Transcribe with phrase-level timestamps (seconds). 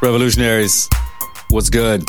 [0.00, 0.88] Revolutionaries,
[1.50, 2.04] what's good?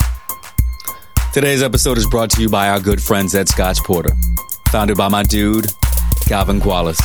[1.32, 4.14] Today's episode is brought to you by our good friends at Scotch Porter,
[4.70, 5.66] founded by my dude,
[6.28, 7.00] Calvin Quallis.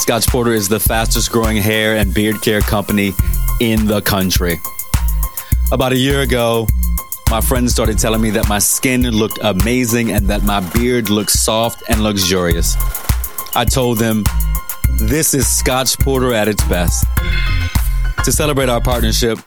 [0.00, 3.12] Scotch Porter is the fastest growing hair and beard care company
[3.60, 4.56] in the country.
[5.70, 6.66] About a year ago,
[7.30, 11.30] my friends started telling me that my skin looked amazing and that my beard looked
[11.30, 12.74] soft and luxurious.
[13.54, 14.24] I told them,
[14.98, 17.06] this is Scotch Porter at its best.
[18.24, 19.38] To celebrate our partnership,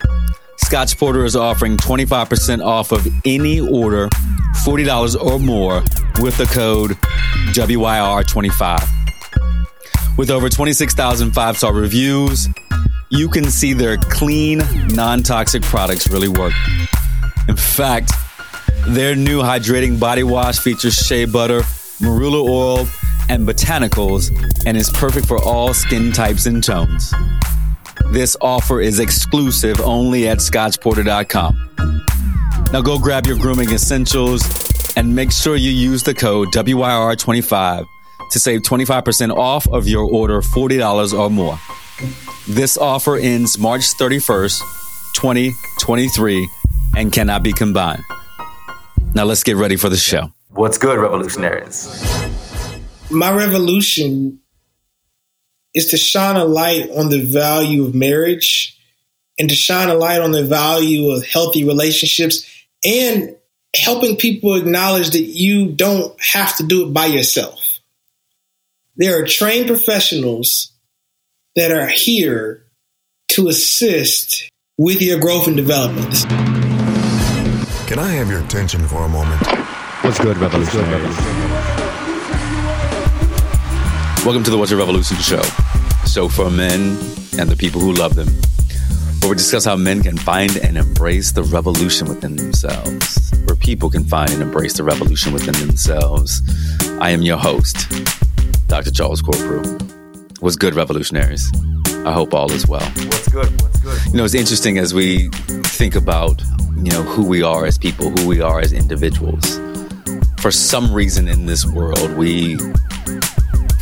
[0.58, 4.08] Scotch Porter is offering 25% off of any order,
[4.64, 5.82] $40 or more,
[6.20, 6.92] with the code
[7.54, 8.88] WYR25.
[10.18, 12.48] With over 26,000 five star reviews,
[13.10, 16.54] you can see their clean, non toxic products really work.
[17.48, 18.10] In fact,
[18.88, 21.60] their new hydrating body wash features shea butter,
[22.00, 22.86] marula oil,
[23.28, 24.30] and botanicals
[24.66, 27.12] and is perfect for all skin types and tones.
[28.12, 32.04] This offer is exclusive only at scotchporter.com.
[32.72, 34.42] Now go grab your grooming essentials
[34.96, 37.86] and make sure you use the code WYR25
[38.30, 41.58] to save 25% off of your order $40 or more.
[42.48, 44.60] This offer ends March 31st,
[45.14, 46.48] 2023
[46.96, 48.02] and cannot be combined.
[49.14, 50.32] Now let's get ready for the show.
[50.50, 52.02] What's good, revolutionaries?
[53.10, 54.40] My revolution
[55.76, 58.80] is to shine a light on the value of marriage
[59.38, 62.50] and to shine a light on the value of healthy relationships
[62.82, 63.36] and
[63.76, 67.78] helping people acknowledge that you don't have to do it by yourself.
[68.96, 70.72] There are trained professionals
[71.56, 72.64] that are here
[73.28, 76.14] to assist with your growth and development.
[77.86, 79.46] Can I have your attention for a moment?
[80.02, 81.75] What's good, revolutionaries?
[84.26, 85.40] Welcome to the What's Your Revolution show.
[86.04, 86.98] So for men
[87.38, 88.26] and the people who love them.
[89.20, 93.32] Where we discuss how men can find and embrace the revolution within themselves.
[93.44, 96.42] Where people can find and embrace the revolution within themselves.
[97.00, 97.88] I am your host,
[98.66, 98.90] Dr.
[98.90, 99.80] Charles Corprew.
[100.40, 101.48] What's good, revolutionaries?
[102.04, 102.80] I hope all is well.
[102.80, 103.62] What's good?
[103.62, 104.06] What's good?
[104.06, 105.28] You know, it's interesting as we
[105.66, 106.42] think about,
[106.78, 109.60] you know, who we are as people, who we are as individuals.
[110.40, 112.58] For some reason in this world, we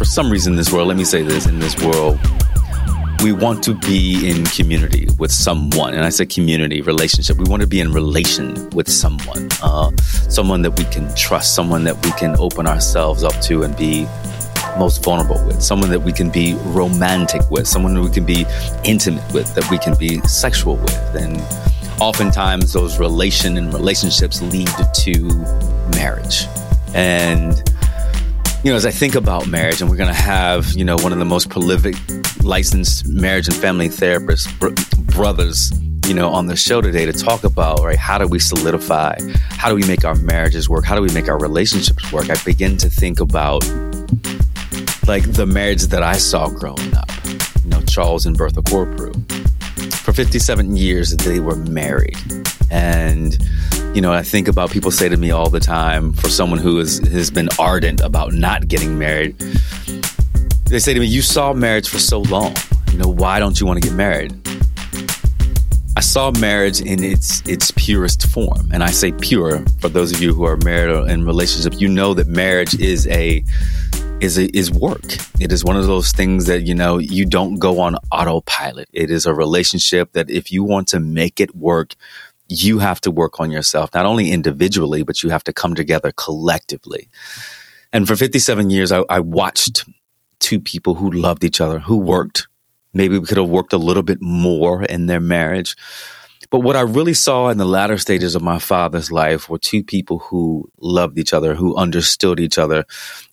[0.04, 2.18] for some reason in this world, let me say this, in this world,
[3.22, 5.94] we want to be in community with someone.
[5.94, 7.38] And I say community, relationship.
[7.38, 9.90] We want to be in relation with someone, uh,
[10.28, 14.04] someone that we can trust, someone that we can open ourselves up to and be
[14.78, 18.44] most vulnerable with, someone that we can be romantic with, someone that we can be
[18.84, 21.14] intimate with, that we can be sexual with.
[21.14, 21.40] And
[22.02, 25.28] oftentimes those relation and relationships lead to
[25.96, 26.44] marriage.
[26.92, 27.73] And
[28.64, 31.12] you know, as I think about marriage, and we're going to have, you know, one
[31.12, 31.94] of the most prolific
[32.42, 34.70] licensed marriage and family therapists, br-
[35.12, 35.70] brothers,
[36.06, 39.18] you know, on the show today to talk about, right, how do we solidify?
[39.50, 40.86] How do we make our marriages work?
[40.86, 42.30] How do we make our relationships work?
[42.30, 43.64] I begin to think about
[45.06, 47.10] like the marriage that I saw growing up,
[47.64, 49.14] you know, Charles and Bertha Corprew.
[49.92, 52.16] For 57 years, they were married.
[52.70, 53.36] And,
[53.94, 56.80] you know, I think about people say to me all the time, for someone who
[56.80, 59.38] is, has been ardent about not getting married,
[60.64, 62.54] they say to me, You saw marriage for so long.
[62.90, 64.34] You know, why don't you want to get married?
[65.96, 70.20] I saw marriage in its its purest form, and I say pure for those of
[70.20, 71.80] you who are married or in relationship.
[71.80, 73.44] You know that marriage is a
[74.20, 75.04] is a, is work.
[75.38, 78.88] It is one of those things that you know you don't go on autopilot.
[78.92, 81.94] It is a relationship that if you want to make it work,
[82.48, 86.12] you have to work on yourself, not only individually, but you have to come together
[86.16, 87.08] collectively.
[87.92, 89.84] And for 57 years, I, I watched
[90.40, 92.48] two people who loved each other, who worked.
[92.92, 95.76] Maybe we could have worked a little bit more in their marriage.
[96.50, 99.82] But what I really saw in the latter stages of my father's life were two
[99.82, 102.84] people who loved each other, who understood each other,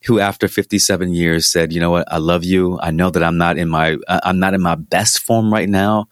[0.05, 2.11] who after 57 years said, "You know what?
[2.11, 2.79] I love you.
[2.81, 6.07] I know that I'm not in my I'm not in my best form right now,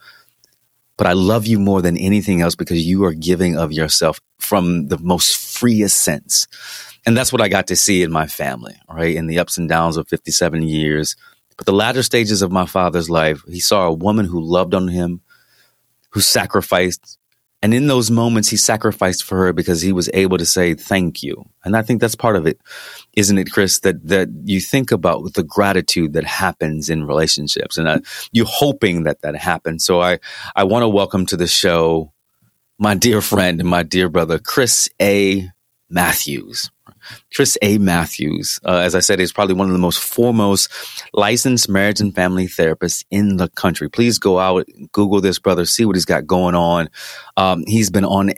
[1.00, 4.90] but I love you more than anything else because you are giving of yourself from
[4.90, 6.46] the most freest sense."
[7.06, 9.16] And that's what I got to see in my family, right?
[9.16, 11.16] In the ups and downs of 57 years.
[11.56, 14.90] But the latter stages of my father's life, he saw a woman who loved on
[14.90, 15.22] him,
[16.10, 17.19] who sacrificed.
[17.62, 21.22] And in those moments, he sacrificed for her because he was able to say, thank
[21.22, 21.44] you.
[21.66, 22.60] And I think that's part of it,
[23.18, 23.80] isn't it, Chris?
[23.80, 28.00] That, that you think about the gratitude that happens in relationships and uh,
[28.32, 29.84] you hoping that that happens.
[29.84, 30.20] So I,
[30.56, 32.14] I want to welcome to the show
[32.80, 35.50] my dear friend and my dear brother, Chris A.
[35.90, 36.72] Matthews.
[37.34, 37.78] Chris A.
[37.78, 38.60] Matthews.
[38.66, 40.72] Uh, as I said, is probably one of the most foremost
[41.14, 43.90] licensed marriage and family therapists in the country.
[43.90, 46.90] Please go out, Google this brother, see what he's got going on.
[47.38, 48.32] Um, he's been on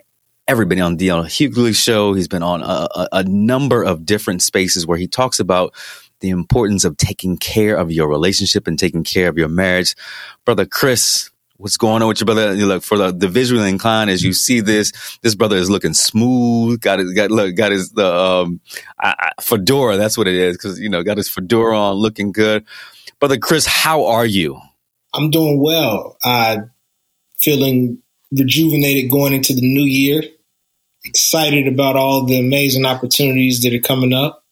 [0.48, 2.14] everybody on Dion Hughley show.
[2.14, 5.74] He's been on a, a, a number of different spaces where he talks about
[6.20, 9.94] the importance of taking care of your relationship and taking care of your marriage.
[10.44, 11.30] Brother Chris,
[11.62, 12.54] what's going on with your brother?
[12.54, 14.92] You look for the, the visually inclined as you see this.
[15.22, 16.80] This brother is looking smooth.
[16.80, 18.60] Got his got look got his the um
[18.98, 19.96] I, I, fedora.
[19.96, 22.64] That's what it is because you know got his fedora on, looking good.
[23.20, 24.60] Brother Chris, how are you?
[25.14, 26.16] I'm doing well.
[26.24, 26.56] Uh,
[27.38, 30.22] feeling rejuvenated going into the new year.
[31.04, 34.44] Excited about all the amazing opportunities that are coming up.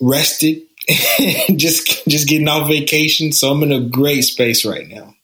[0.00, 0.62] Rested
[1.56, 5.14] just just getting off vacation, so I'm in a great space right now.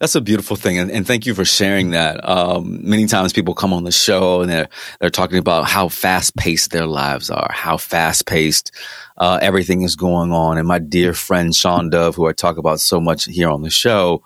[0.00, 2.26] That's a beautiful thing, and, and thank you for sharing that.
[2.28, 4.68] Um, many times people come on the show and they're
[5.00, 8.72] they're talking about how fast paced their lives are, how fast paced
[9.18, 10.58] uh, everything is going on.
[10.58, 13.70] And my dear friend Sean Dove, who I talk about so much here on the
[13.70, 14.24] show,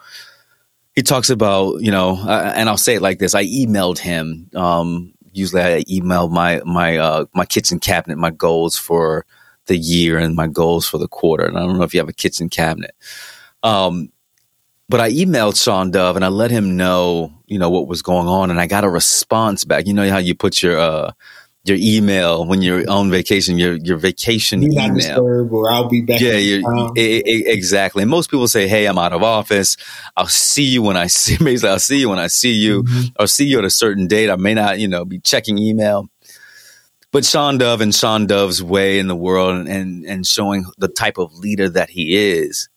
[0.94, 4.48] he talks about you know, uh, and I'll say it like this: I emailed him.
[4.54, 9.26] Um, usually, I email my my uh, my kitchen cabinet, my goals for
[9.66, 11.44] the year and my goals for the quarter.
[11.44, 12.94] And I don't know if you have a kitchen cabinet.
[13.62, 14.10] Um,
[14.88, 18.28] but I emailed Sean Dove and I let him know, you know, what was going
[18.28, 18.50] on.
[18.50, 19.86] And I got a response back.
[19.86, 21.12] You know how you put your, uh,
[21.64, 25.20] your email when you're on vacation, your your vacation email.
[25.20, 26.20] Or I'll be back.
[26.20, 26.34] Yeah,
[26.94, 28.02] exactly.
[28.02, 29.78] And most people say, "Hey, I'm out of office.
[30.14, 32.82] I'll see you when I see." Basically, I'll see you when I see you.
[32.82, 33.16] Mm-hmm.
[33.18, 34.28] I'll see you at a certain date.
[34.28, 36.08] I may not, you know, be checking email
[37.14, 41.16] but Sean Dove and Sean Dove's way in the world and, and, showing the type
[41.16, 42.68] of leader that he is,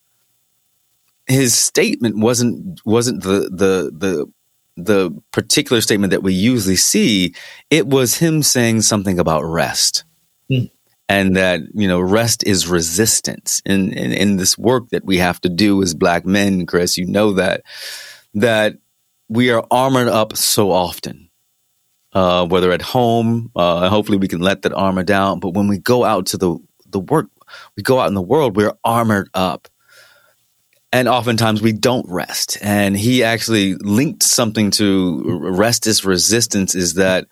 [1.25, 4.31] his statement wasn't wasn't the the the
[4.77, 7.33] the particular statement that we usually see.
[7.71, 10.03] It was him saying something about rest.
[10.51, 10.69] Mm.
[11.09, 15.41] And that, you know, rest is resistance in, in, in this work that we have
[15.41, 17.63] to do as black men, Chris, you know that,
[18.35, 18.75] that
[19.29, 21.26] we are armored up so often
[22.17, 23.51] uh, whether at home.
[23.55, 25.39] Uh, hopefully, we can let that armor down.
[25.39, 26.57] But when we go out to the
[26.89, 27.27] the work,
[27.75, 29.67] we go out in the world, we're armored up,
[30.91, 32.57] and oftentimes we don't rest.
[32.61, 36.73] And he actually linked something to rest is resistance.
[36.73, 37.27] Is that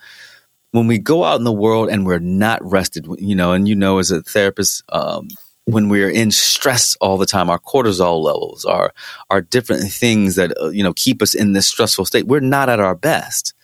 [0.70, 3.76] when we go out in the world and we're not rested, you know, and you
[3.76, 4.84] know, as a therapist.
[4.90, 5.30] Um,
[5.68, 8.94] when we're in stress all the time, our cortisol levels are
[9.32, 12.28] are different things that uh, you know keep us in this stressful state.
[12.28, 13.56] We're not at our best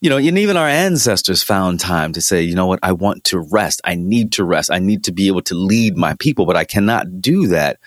[0.00, 3.24] you know, and even our ancestors found time to say, you know what, I want
[3.24, 3.80] to rest.
[3.84, 4.70] I need to rest.
[4.70, 7.78] I need to be able to lead my people, but I cannot do that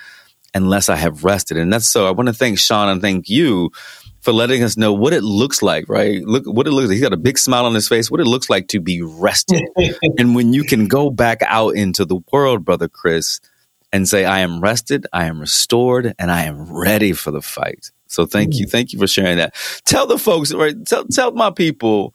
[0.53, 1.57] unless I have rested.
[1.57, 3.71] And that's so I want to thank Sean and thank you
[4.21, 6.21] for letting us know what it looks like, right?
[6.23, 6.93] Look what it looks like.
[6.93, 9.61] He's got a big smile on his face, what it looks like to be rested.
[10.17, 13.39] and when you can go back out into the world, brother Chris,
[13.91, 17.91] and say, I am rested, I am restored, and I am ready for the fight.
[18.09, 18.65] So thank you.
[18.65, 18.71] Mm.
[18.71, 19.55] Thank you for sharing that.
[19.85, 20.75] Tell the folks, right?
[20.85, 22.13] Tell, tell my people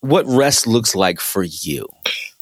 [0.00, 1.86] what rest looks like for you.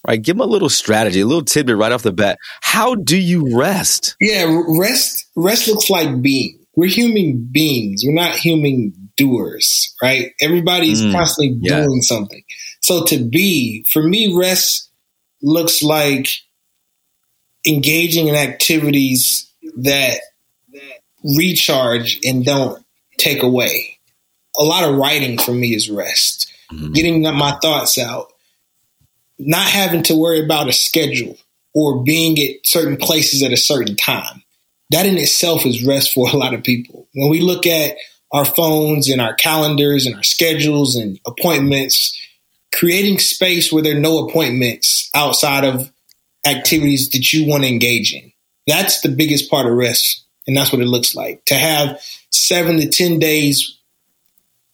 [0.07, 0.23] Right.
[0.23, 2.39] Give them a little strategy, a little tidbit right off the bat.
[2.63, 4.17] How do you rest?
[4.19, 6.59] Yeah, rest rest looks like being.
[6.75, 8.03] We're human beings.
[8.07, 10.33] We're not human doers, right?
[10.41, 11.85] Everybody's mm, constantly yeah.
[11.85, 12.43] doing something.
[12.81, 14.91] So to be, for me, rest
[15.43, 16.31] looks like
[17.67, 20.21] engaging in activities that
[21.23, 22.83] recharge and don't
[23.21, 23.99] take away.
[24.57, 26.93] A lot of writing for me is rest, mm-hmm.
[26.93, 28.33] getting my thoughts out,
[29.39, 31.37] not having to worry about a schedule
[31.73, 34.43] or being at certain places at a certain time.
[34.91, 37.07] That in itself is rest for a lot of people.
[37.15, 37.97] When we look at
[38.33, 42.19] our phones and our calendars and our schedules and appointments,
[42.75, 45.91] creating space where there are no appointments outside of
[46.47, 48.33] activities that you want to engage in.
[48.67, 50.25] That's the biggest part of rest.
[50.47, 52.01] And that's what it looks like to have
[52.31, 53.79] seven to 10 days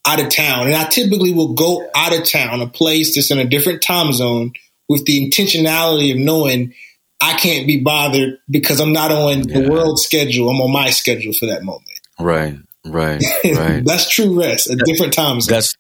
[0.06, 0.66] out of town.
[0.66, 4.12] And I typically will go out of town, a place that's in a different time
[4.12, 4.52] zone
[4.88, 6.72] with the intentionality of knowing
[7.20, 9.60] I can't be bothered because I'm not on yeah.
[9.60, 10.48] the world schedule.
[10.48, 12.00] I'm on my schedule for that moment.
[12.20, 12.56] Right.
[12.84, 13.22] Right.
[13.44, 13.84] Right.
[13.84, 15.54] that's true rest, a different time zone.
[15.54, 15.74] That's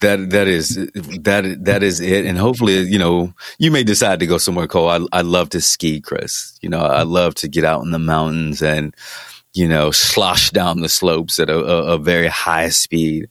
[0.00, 2.24] that that is that that is it.
[2.26, 5.08] And hopefully, you know, you may decide to go somewhere cold.
[5.12, 6.58] I I love to ski, Chris.
[6.60, 8.94] You know, I love to get out in the mountains and
[9.52, 13.28] you know, slosh down the slopes at a, a, a very high speed.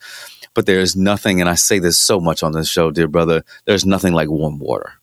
[0.53, 3.85] But there's nothing, and I say this so much on this show, dear brother, there's
[3.85, 4.93] nothing like warm water.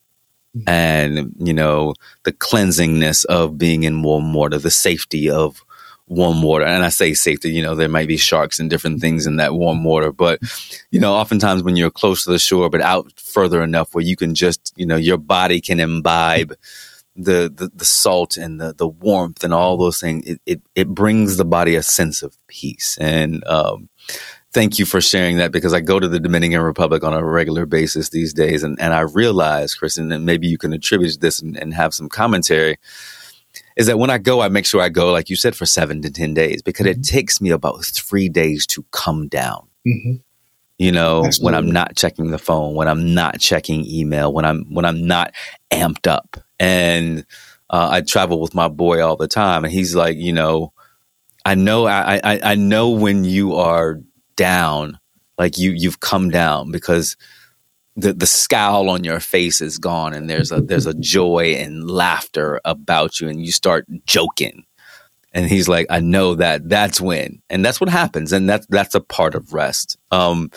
[0.57, 0.69] Mm-hmm.
[0.69, 1.95] And, you know,
[2.25, 5.63] the cleansingness of being in warm water, the safety of
[6.09, 6.65] warm water.
[6.65, 9.55] And I say safety, you know, there might be sharks and different things in that
[9.55, 10.13] warm water.
[10.13, 10.41] But,
[10.91, 14.17] you know, oftentimes when you're close to the shore, but out further enough where you
[14.17, 16.55] can just, you know, your body can imbibe
[17.17, 20.89] the, the, the salt and the, the warmth and all those things, it, it, it
[20.89, 22.97] brings the body a sense of peace.
[23.01, 23.89] And, um,
[24.53, 27.67] thank you for sharing that because I go to the Dominican Republic on a regular
[27.67, 28.63] basis these days.
[28.63, 32.09] And, and I realize, Kristen, and maybe you can attribute this and, and have some
[32.09, 32.79] commentary
[33.77, 36.03] is that when I go, I make sure I go, like you said, for seven
[36.03, 37.01] to 10 days because mm-hmm.
[37.01, 39.69] it takes me about three days to come down.
[39.87, 40.15] Mm-hmm.
[40.79, 41.45] You know, Absolutely.
[41.45, 45.07] when I'm not checking the phone, when I'm not checking email, when I'm, when I'm
[45.07, 45.35] not
[45.71, 46.39] amped up.
[46.59, 47.27] And,
[47.69, 50.73] uh, I travel with my boy all the time and he's like, you know,
[51.45, 54.01] I know, I, I, I know when you are
[54.37, 54.99] down,
[55.39, 57.17] like you, you've come down because
[57.97, 61.91] the the scowl on your face is gone and there's a there's a joy and
[61.91, 64.65] laughter about you and you start joking.
[65.33, 68.95] And he's like i know that that's when and that's what happens and that's that's
[68.95, 69.99] a part of rest.
[70.11, 70.51] Um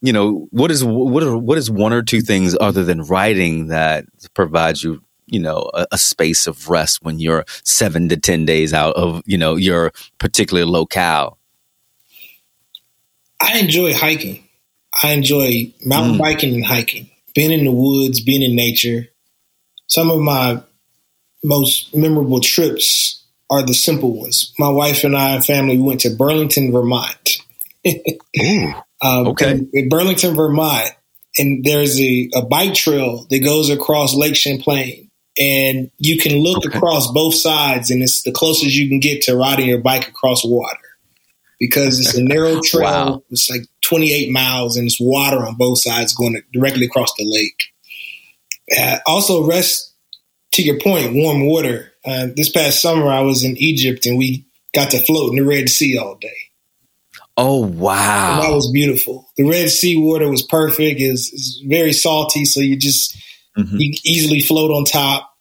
[0.00, 3.68] you know what is what are, what is one or two things other than writing
[3.68, 8.44] that provides you you know a, a space of rest when you're seven to ten
[8.44, 11.38] days out of you know your particular locale
[13.40, 14.46] i enjoy hiking
[15.02, 16.18] I enjoy mountain mm.
[16.18, 19.08] biking and hiking, being in the woods, being in nature.
[19.88, 20.62] Some of my
[21.44, 24.52] most memorable trips are the simple ones.
[24.58, 27.38] My wife and I and family went to Burlington, Vermont.
[27.84, 29.60] um, okay.
[29.72, 30.90] In Burlington, Vermont,
[31.38, 35.05] and there's a, a, bike trail that goes across Lake Champlain.
[35.38, 36.76] And you can look okay.
[36.76, 40.44] across both sides, and it's the closest you can get to riding your bike across
[40.44, 40.78] water
[41.58, 42.82] because it's a narrow trail.
[42.82, 43.22] wow.
[43.30, 47.72] It's like 28 miles and it's water on both sides going directly across the lake.
[48.76, 49.94] Uh, also, rest
[50.52, 51.92] to your point, warm water.
[52.04, 55.44] Uh, this past summer, I was in Egypt and we got to float in the
[55.44, 56.36] Red Sea all day.
[57.38, 59.28] Oh wow, and that was beautiful.
[59.36, 61.00] The Red Sea water was perfect.
[61.00, 63.14] It's, it's very salty, so you just
[63.56, 63.76] mm-hmm.
[63.78, 65.32] you easily float on top.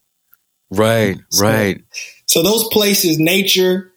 [0.72, 1.84] Right, so, right.
[2.26, 3.92] So those places, nature,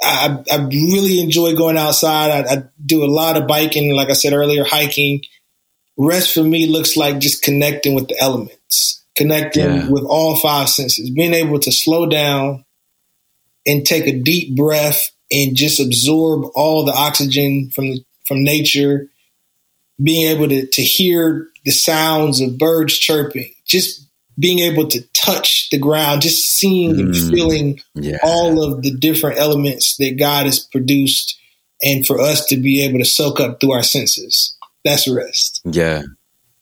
[0.00, 2.30] I, I really enjoy going outside.
[2.30, 5.22] I, I, do a lot of biking, like I said earlier, hiking.
[5.96, 9.88] Rest for me looks like just connecting with the elements, connecting yeah.
[9.88, 12.64] with all five senses, being able to slow down
[13.66, 19.08] and take a deep breath and just absorb all the oxygen from the, from nature,
[20.02, 24.08] being able to, to hear the sounds of birds chirping, just
[24.38, 28.18] being able to touch the ground, just seeing mm, and feeling yeah.
[28.22, 31.38] all of the different elements that God has produced,
[31.82, 34.56] and for us to be able to soak up through our senses.
[34.84, 35.60] That's rest.
[35.64, 36.02] Yeah.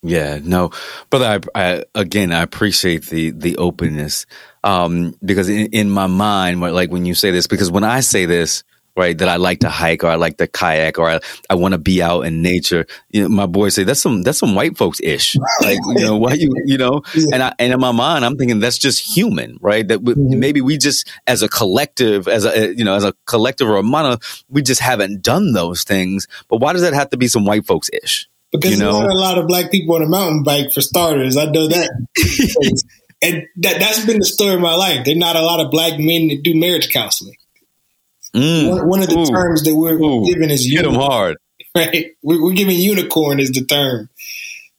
[0.03, 0.71] Yeah, no,
[1.11, 1.41] brother.
[1.55, 4.27] I, I, again, I appreciate the the openness
[4.63, 8.25] um, because in, in my mind, like when you say this, because when I say
[8.25, 8.63] this,
[8.97, 9.17] right?
[9.17, 11.79] That I like to hike or I like to kayak or I, I want to
[11.79, 12.87] be out in nature.
[13.11, 15.37] You know, my boys say that's some that's some white folks ish.
[15.63, 17.27] Like you know why you you know, yeah.
[17.33, 19.87] and I, and in my mind I'm thinking that's just human, right?
[19.87, 20.39] That mm-hmm.
[20.39, 23.83] maybe we just as a collective, as a you know as a collective or a
[23.83, 26.27] mono, we just haven't done those things.
[26.49, 28.29] But why does that have to be some white folks ish?
[28.53, 28.93] Because you know?
[28.93, 31.37] there's not a lot of black people on a mountain bike for starters.
[31.37, 31.91] I know that.
[33.23, 35.05] and that, that's been the story of my life.
[35.05, 37.37] There's not a lot of black men that do marriage counseling.
[38.37, 38.71] Mm.
[38.71, 39.27] One, one, of the Ooh.
[39.27, 40.27] terms that we're Ooh.
[40.27, 41.37] given is hit them hard.
[41.75, 44.09] Right, we're, we're, giving unicorn is the term.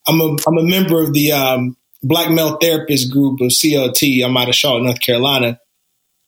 [0.07, 4.25] I'm a I'm a member of the um, Black Male Therapist Group of CLT.
[4.25, 5.59] I'm out of Charlotte, North Carolina.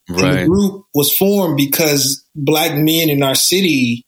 [0.08, 0.24] Right.
[0.24, 4.06] And the group was formed because black men in our city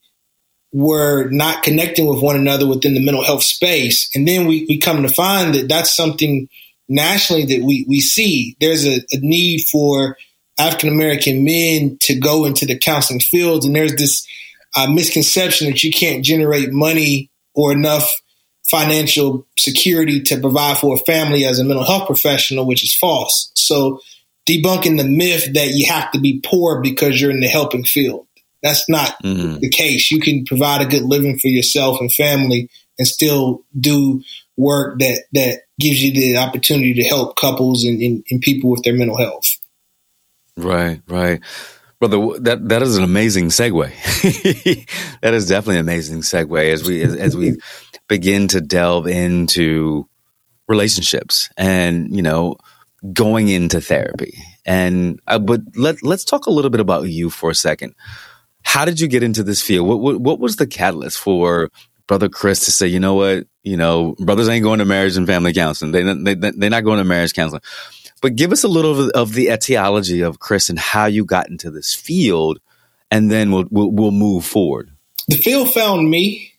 [0.73, 4.09] were not connecting with one another within the mental health space.
[4.15, 6.47] And then we, we come to find that that's something
[6.87, 8.55] nationally that we, we see.
[8.59, 10.17] There's a, a need for
[10.61, 14.27] African American men to go into the counseling fields, and there's this
[14.75, 18.09] uh, misconception that you can't generate money or enough
[18.69, 23.51] financial security to provide for a family as a mental health professional, which is false.
[23.55, 23.99] So,
[24.47, 28.27] debunking the myth that you have to be poor because you're in the helping field.
[28.63, 29.59] That's not mm-hmm.
[29.59, 30.11] the case.
[30.11, 34.21] You can provide a good living for yourself and family and still do
[34.57, 38.83] work that, that gives you the opportunity to help couples and, and, and people with
[38.83, 39.47] their mental health.
[40.57, 41.41] Right, right.
[41.99, 43.91] Brother, that that is an amazing segue.
[45.21, 47.57] that is definitely an amazing segue as we as, as we
[48.07, 50.07] begin to delve into
[50.67, 52.55] relationships and you know
[53.13, 54.33] going into therapy.
[54.65, 57.93] And uh, but let let's talk a little bit about you for a second.
[58.63, 59.87] How did you get into this field?
[59.87, 61.69] What what, what was the catalyst for
[62.07, 65.25] brother Chris to say, you know what, you know, brothers ain't going to marriage and
[65.25, 65.93] family counseling.
[65.93, 67.61] They they they're not going to marriage counseling.
[68.21, 71.71] But give us a little of the etiology of Chris and how you got into
[71.71, 72.59] this field
[73.11, 74.89] and then we'll we'll, we'll move forward.
[75.27, 76.53] The field found me.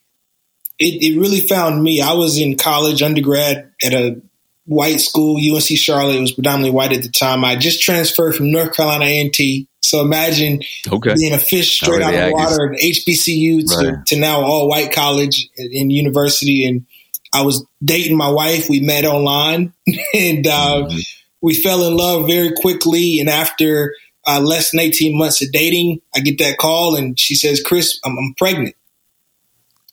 [0.78, 2.00] It, it really found me.
[2.00, 4.20] I was in college, undergrad at a
[4.66, 6.16] white school, UNC Charlotte.
[6.16, 7.44] It was predominantly white at the time.
[7.44, 9.68] I just transferred from North Carolina A&T.
[9.80, 11.14] So imagine okay.
[11.14, 14.06] being a fish straight out of the water, an HBCU to, right.
[14.06, 16.64] to now all white college and university.
[16.66, 16.86] And
[17.32, 18.68] I was dating my wife.
[18.68, 19.72] We met online
[20.14, 20.98] and uh, mm-hmm.
[21.42, 23.20] We fell in love very quickly.
[23.20, 23.94] And after
[24.26, 27.98] uh, less than 18 months of dating, I get that call and she says, Chris,
[28.04, 28.76] I'm, I'm pregnant.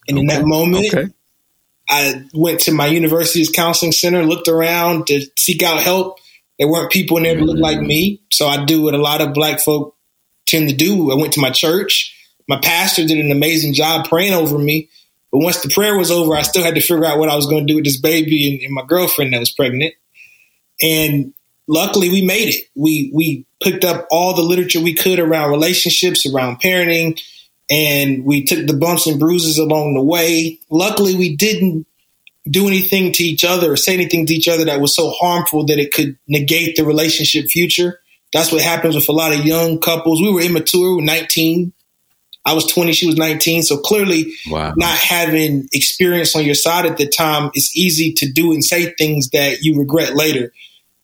[0.07, 0.21] And okay.
[0.21, 1.13] in that moment, okay.
[1.89, 6.19] I went to my university's counseling center, looked around to seek out help.
[6.59, 8.21] There weren't people in there that looked like me.
[8.31, 9.95] So I do what a lot of black folk
[10.45, 11.11] tend to do.
[11.11, 12.15] I went to my church.
[12.47, 14.89] My pastor did an amazing job praying over me.
[15.31, 17.45] But once the prayer was over, I still had to figure out what I was
[17.45, 19.93] going to do with this baby and, and my girlfriend that was pregnant.
[20.81, 21.33] And
[21.69, 22.65] luckily we made it.
[22.75, 27.21] We we picked up all the literature we could around relationships, around parenting,
[27.69, 30.59] and we took the bumps and bruises along the way.
[30.69, 31.85] Luckily, we didn't
[32.49, 35.65] do anything to each other or say anything to each other that was so harmful
[35.67, 37.99] that it could negate the relationship future.
[38.33, 40.21] That's what happens with a lot of young couples.
[40.21, 41.73] We were immature, we were 19.
[42.45, 43.63] I was 20, she was 19.
[43.63, 44.73] So clearly, wow.
[44.77, 48.93] not having experience on your side at the time, it's easy to do and say
[48.93, 50.51] things that you regret later.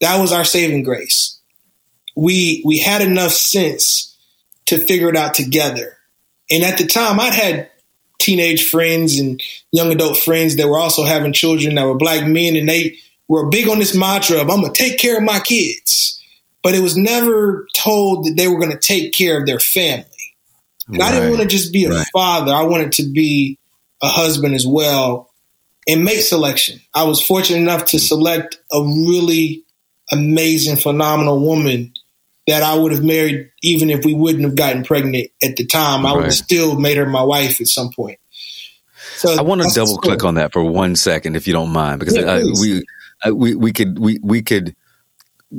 [0.01, 1.39] That was our saving grace.
[2.15, 4.15] We we had enough sense
[4.65, 5.97] to figure it out together.
[6.49, 7.69] And at the time, I'd had
[8.19, 12.55] teenage friends and young adult friends that were also having children that were black men,
[12.55, 12.97] and they
[13.27, 16.21] were big on this mantra of "I'm gonna take care of my kids,"
[16.63, 20.05] but it was never told that they were gonna take care of their family.
[20.87, 21.11] And right.
[21.11, 22.07] I didn't want to just be a right.
[22.13, 23.57] father; I wanted to be
[24.01, 25.31] a husband as well.
[25.87, 29.64] And mate selection, I was fortunate enough to select a really
[30.11, 31.93] amazing, phenomenal woman
[32.47, 36.05] that I would have married even if we wouldn't have gotten pregnant at the time.
[36.05, 38.19] I would have still made her my wife at some point.
[39.15, 41.99] So I want to double click on that for one second, if you don't mind,
[41.99, 42.83] because yeah, I, we,
[43.23, 44.75] I, we we could we we could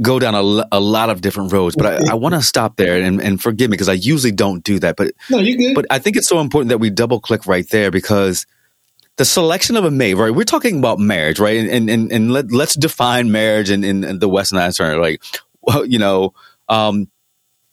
[0.01, 3.01] go down a, a lot of different roads, but I, I want to stop there
[3.01, 4.97] and, and forgive me because I usually don't do that.
[4.97, 5.75] But no, you're good.
[5.75, 8.47] But I think it's so important that we double click right there because
[9.17, 10.35] the selection of a mate, right?
[10.35, 11.69] We're talking about marriage, right?
[11.69, 15.23] And and and let, let's define marriage in, in, in the Western answer, like
[15.63, 16.35] well, you know,
[16.69, 17.09] um,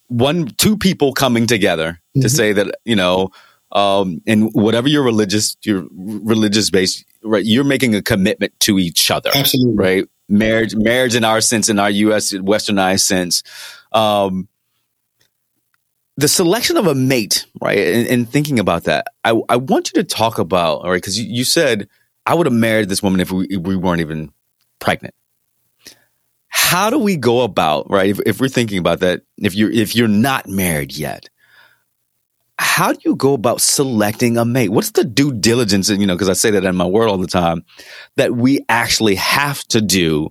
[0.07, 2.21] one two people coming together mm-hmm.
[2.21, 3.31] to say that you know
[3.71, 9.09] um, and whatever your religious your religious base right you're making a commitment to each
[9.09, 13.43] other absolutely right marriage marriage in our sense in our us westernized sense
[13.91, 14.47] um,
[16.17, 20.01] the selection of a mate right and, and, thinking about that I, I want you
[20.01, 21.87] to talk about all right because you, you said
[22.25, 24.31] i would have married this woman if we, if we weren't even
[24.79, 25.15] pregnant.
[26.49, 29.95] How do we go about right if, if we're thinking about that if you're if
[29.95, 31.29] you're not married yet
[32.59, 34.69] how do you go about selecting a mate?
[34.69, 37.27] What's the due diligence you know because i say that in my word all the
[37.27, 37.63] time
[38.17, 40.29] that we actually have to do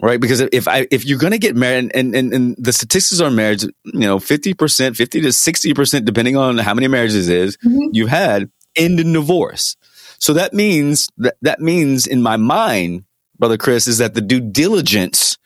[0.00, 3.20] right because if i if you're going to get married and, and and the statistics
[3.20, 7.88] on marriage you know 50% 50 to 60% depending on how many marriages is mm-hmm.
[7.92, 9.76] you've had end in divorce
[10.18, 13.04] so that means that that means in my mind
[13.38, 15.38] Brother Chris, is that the due diligence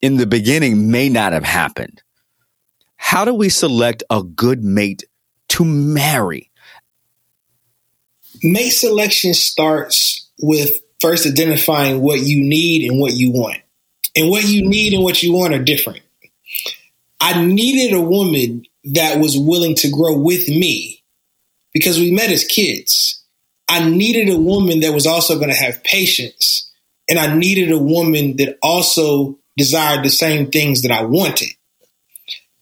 [0.00, 2.02] in the beginning may not have happened.
[2.96, 5.04] How do we select a good mate
[5.50, 6.50] to marry?
[8.42, 13.58] Mate selection starts with first identifying what you need and what you want.
[14.16, 16.02] And what you need and what you want are different.
[17.20, 21.02] I needed a woman that was willing to grow with me
[21.72, 23.22] because we met as kids.
[23.68, 26.70] I needed a woman that was also going to have patience
[27.08, 31.50] and I needed a woman that also desired the same things that I wanted.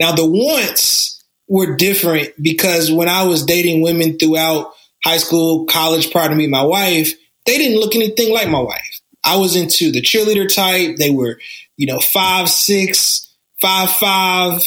[0.01, 4.73] Now, the wants were different because when I was dating women throughout
[5.05, 7.12] high school, college, prior to meet my wife,
[7.47, 9.01] they didn't look anything like my wife.
[9.25, 10.97] I was into the cheerleader type.
[10.97, 11.39] They were,
[11.77, 14.61] you know, five, six, five, five,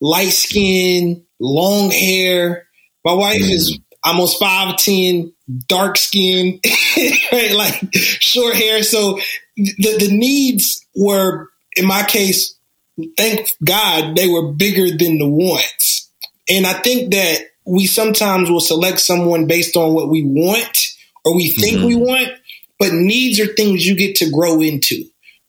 [0.00, 2.68] light skin, long hair.
[3.04, 3.50] My wife mm.
[3.50, 5.32] is almost five ten,
[5.66, 6.60] dark skin,
[7.32, 7.52] right?
[7.52, 8.82] Like short hair.
[8.82, 9.18] So
[9.56, 12.56] the the needs were, in my case,
[13.16, 16.10] thank God, they were bigger than the wants.
[16.48, 20.88] And I think that we sometimes will select someone based on what we want
[21.24, 21.86] or we think mm-hmm.
[21.86, 22.28] we want,
[22.82, 25.04] but needs are things you get to grow into.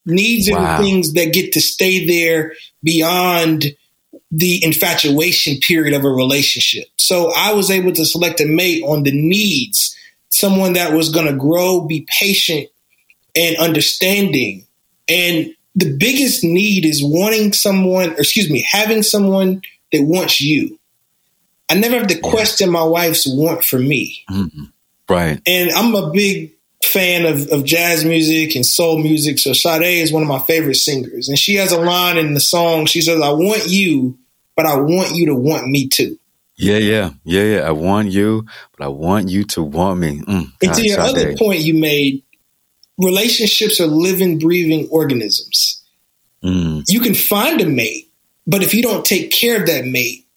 [0.06, 0.58] Needs wow.
[0.60, 3.76] are things that get to stay there beyond
[4.30, 6.86] the infatuation period of a relationship.
[6.98, 9.98] So I was able to select a mate on the needs,
[10.30, 12.68] someone that was going to grow, be patient,
[13.36, 14.68] and understanding.
[15.10, 20.78] And the biggest need is wanting someone, or excuse me, having someone that wants you.
[21.68, 24.24] I never have to question my wife's want for me.
[24.30, 24.66] Mm-hmm.
[25.10, 25.42] Right.
[25.48, 26.53] And I'm a big
[26.84, 29.40] fan of, of jazz music and soul music.
[29.40, 31.30] So Sade is one of my favorite singers.
[31.30, 32.86] And she has a line in the song.
[32.86, 34.18] She says, I want you,
[34.56, 36.18] but I want you to want me too.
[36.56, 37.60] Yeah, yeah, yeah, yeah.
[37.62, 38.46] I want you,
[38.78, 40.22] but I want you to want me.
[40.22, 41.10] Mm, and to your Sade.
[41.10, 42.24] other point you made,
[42.98, 45.84] relationships are living, breathing organisms.
[46.44, 46.84] Mm.
[46.88, 48.12] You can find a mate,
[48.46, 50.28] but if you don't take care of that mate,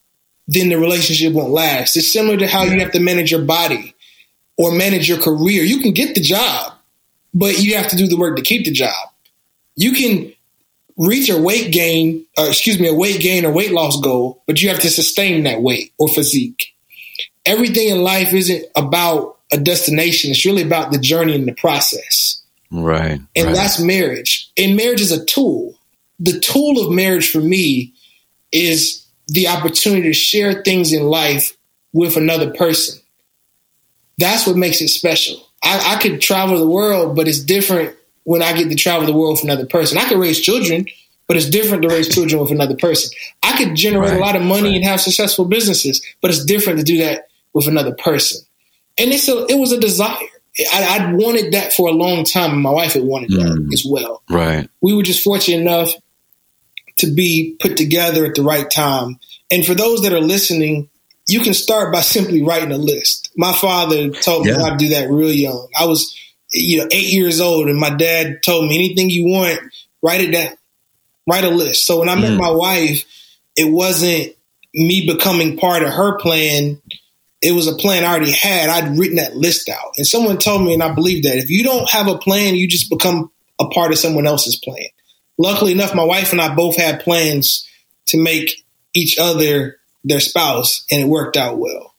[0.48, 1.96] then the relationship won't last.
[1.96, 2.72] It's similar to how yeah.
[2.72, 3.95] you have to manage your body
[4.57, 5.62] or manage your career.
[5.62, 6.73] You can get the job,
[7.35, 8.95] but you have to do the work to keep the job.
[9.75, 10.33] You can
[10.97, 14.62] reach a weight gain, or excuse me, a weight gain or weight loss goal, but
[14.62, 16.75] you have to sustain that weight or physique.
[17.45, 20.31] Everything in life isn't about a destination.
[20.31, 22.42] It's really about the journey and the process.
[22.71, 23.21] Right.
[23.37, 23.55] And right.
[23.55, 24.51] that's marriage.
[24.57, 25.79] And marriage is a tool.
[26.19, 27.92] The tool of marriage for me
[28.51, 31.57] is the opportunity to share things in life
[31.92, 33.01] with another person.
[34.18, 35.46] That's what makes it special.
[35.62, 39.12] I, I could travel the world, but it's different when I get to travel the
[39.12, 39.98] world with another person.
[39.98, 40.87] I could raise children,
[41.26, 43.11] but it's different to raise children with another person.
[43.42, 44.76] I could generate right, a lot of money right.
[44.76, 48.46] and have successful businesses, but it's different to do that with another person.
[48.98, 50.16] And it's a, it was a desire.
[50.72, 53.37] I, would wanted that for a long time, and my wife had wanted mm.
[53.37, 54.22] that as well.
[54.31, 54.68] Right.
[54.81, 55.90] We were just fortunate enough
[56.98, 59.18] to be put together at the right time.
[59.50, 60.88] And for those that are listening,
[61.27, 63.31] you can start by simply writing a list.
[63.37, 64.57] My father told yeah.
[64.57, 65.69] me how to do that real young.
[65.79, 66.17] I was,
[66.53, 69.61] you know, eight years old, and my dad told me anything you want,
[70.03, 70.57] write it down,
[71.27, 71.87] write a list.
[71.87, 72.23] So when I mm.
[72.23, 73.05] met my wife,
[73.57, 74.35] it wasn't
[74.75, 76.81] me becoming part of her plan.
[77.43, 78.69] It was a plan I already had.
[78.69, 79.95] I'd written that list out.
[79.97, 82.69] And someone told me, and I believe that if you don't have a plan, you
[82.69, 84.87] just become a part of someone else's plan
[85.39, 87.69] luckily enough, my wife and I both had plans
[88.07, 91.95] to make each other their spouse, and it worked out well.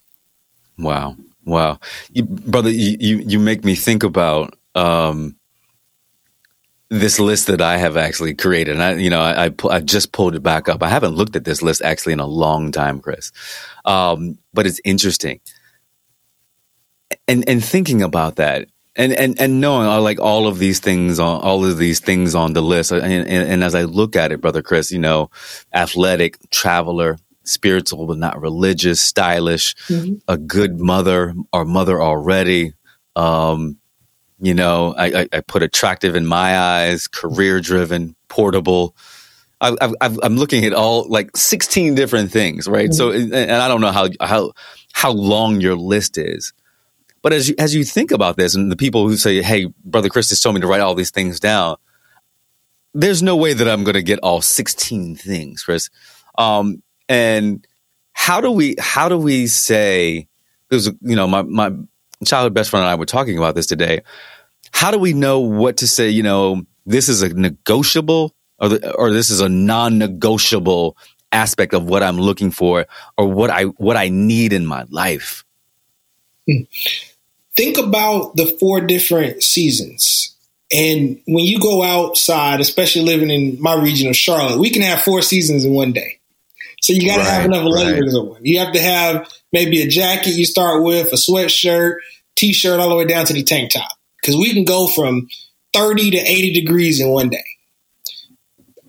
[0.78, 1.16] Wow,
[1.46, 1.80] wow,
[2.12, 5.36] you, brother, you, you, make me think about um,
[6.90, 8.74] this list that I have actually created.
[8.74, 10.84] And I, you know, I, I, I, just pulled it back up.
[10.84, 13.32] I haven't looked at this list actually in a long time, Chris.
[13.86, 15.40] Um, but it's interesting.
[17.28, 18.68] And and thinking about that,
[18.98, 22.36] and and and knowing uh, like all of these things on all of these things
[22.36, 25.30] on the list and, and, and, as i look at it brother chris you know
[25.74, 30.16] athletic traveler spiritual but not religious stylish mm-hmm.
[30.28, 32.74] a good mother or mother already
[33.16, 33.78] um
[34.40, 38.96] you know I, I, I put attractive in my eyes career driven portable
[39.60, 42.94] I, am looking at all like 16 different things right mm-hmm.
[42.94, 44.52] so and i don't know how how
[44.94, 46.54] how long your list is
[47.28, 50.08] but as you, as you think about this, and the people who say, "Hey, brother
[50.08, 51.76] Chris has told me to write all these things down,"
[52.94, 55.90] there's no way that I'm going to get all 16 things, Chris.
[56.38, 57.66] Um, and
[58.14, 60.28] how do we how do we say?
[60.70, 61.72] There's you know my my
[62.26, 64.02] childhood best friend and I were talking about this today.
[64.72, 66.10] How do we know what to say?
[66.10, 70.98] You know, this is a negotiable or, the, or this is a non-negotiable
[71.32, 72.86] aspect of what I'm looking for
[73.18, 75.46] or what I what I need in my life.
[76.50, 76.64] Hmm
[77.58, 80.36] think about the four different seasons.
[80.72, 85.02] And when you go outside, especially living in my region of Charlotte, we can have
[85.02, 86.17] four seasons in one day.
[86.82, 88.20] So you got to right, have enough layers right.
[88.20, 88.38] on.
[88.42, 91.98] You have to have maybe a jacket you start with, a sweatshirt,
[92.36, 95.28] t-shirt, all the way down to the tank top, because we can go from
[95.74, 97.44] 30 to 80 degrees in one day.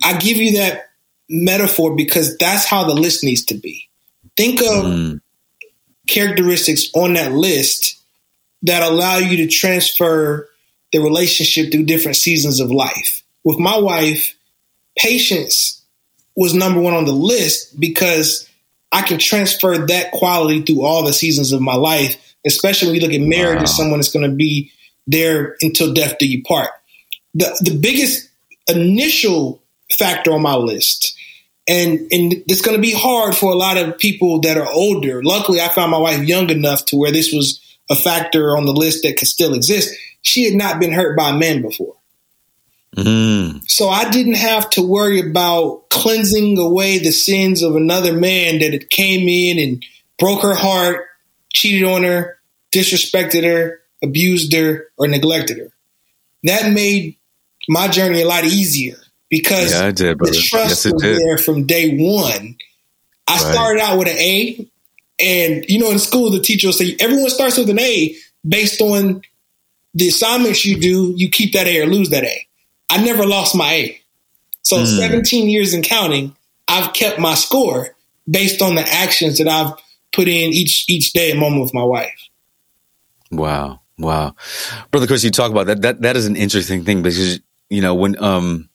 [0.05, 0.91] I give you that
[1.29, 3.89] metaphor because that's how the list needs to be.
[4.37, 5.21] Think of mm.
[6.07, 8.01] characteristics on that list
[8.63, 10.49] that allow you to transfer
[10.93, 13.23] the relationship through different seasons of life.
[13.45, 14.35] With my wife,
[14.97, 15.78] patience
[16.39, 18.49] was number one on the list because
[18.93, 23.01] I can transfer that quality through all the seasons of my life, especially when you
[23.01, 23.65] look at marriage wow.
[23.65, 24.71] as someone that's going to be
[25.09, 26.71] there until death do you part.
[27.35, 28.29] The, the biggest
[28.69, 29.61] initial
[29.99, 31.19] factor on my list
[31.67, 35.23] and and it's going to be hard for a lot of people that are older.
[35.23, 38.73] Luckily, I found my wife young enough to where this was a factor on the
[38.73, 39.95] list that could still exist.
[40.23, 41.95] She had not been hurt by men before.
[42.99, 43.69] Mm.
[43.71, 48.73] So I didn't have to worry about cleansing away the sins of another man that
[48.73, 49.85] had came in and
[50.19, 51.07] broke her heart,
[51.53, 52.39] cheated on her,
[52.73, 55.71] disrespected her, abused her, or neglected her.
[56.45, 57.17] That made
[57.69, 58.97] my journey a lot easier
[59.29, 61.19] because yeah, did, the trust yes, was did.
[61.19, 62.57] there from day one.
[63.27, 63.53] I right.
[63.53, 64.69] started out with an A.
[65.21, 68.15] And you know, in school, the teacher will say everyone starts with an A
[68.47, 69.23] based on
[69.95, 71.13] the assignments you do.
[71.17, 72.48] You keep that A or lose that A.
[72.91, 74.01] I never lost my A.
[74.63, 74.99] So mm.
[74.99, 76.35] 17 years in counting,
[76.67, 77.97] I've kept my score
[78.29, 79.73] based on the actions that I've
[80.13, 82.29] put in each each day a moment with my wife.
[83.31, 83.81] Wow.
[83.99, 84.35] Wow.
[84.91, 85.83] Brother Chris, you talk about that.
[85.83, 88.69] That that is an interesting thing because you know, when um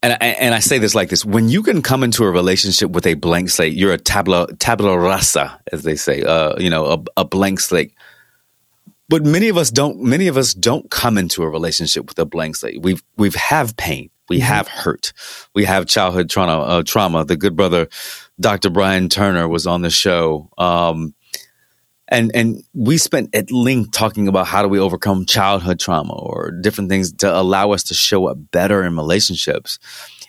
[0.00, 2.90] and I, and I say this like this: when you can come into a relationship
[2.90, 6.22] with a blank slate, you're a tabula tabula rasa, as they say.
[6.22, 7.92] Uh, you know, a, a blank slate.
[9.08, 10.02] But many of us don't.
[10.02, 12.82] Many of us don't come into a relationship with a blank slate.
[12.82, 14.10] We've we've have pain.
[14.28, 14.46] We mm-hmm.
[14.46, 15.12] have hurt.
[15.54, 16.60] We have childhood trauma.
[16.62, 17.24] Uh, trauma.
[17.24, 17.88] The good brother,
[18.38, 18.68] Dr.
[18.68, 20.50] Brian Turner, was on the show.
[20.58, 21.14] Um,
[22.08, 26.50] and and we spent at length talking about how do we overcome childhood trauma or
[26.50, 29.78] different things to allow us to show up better in relationships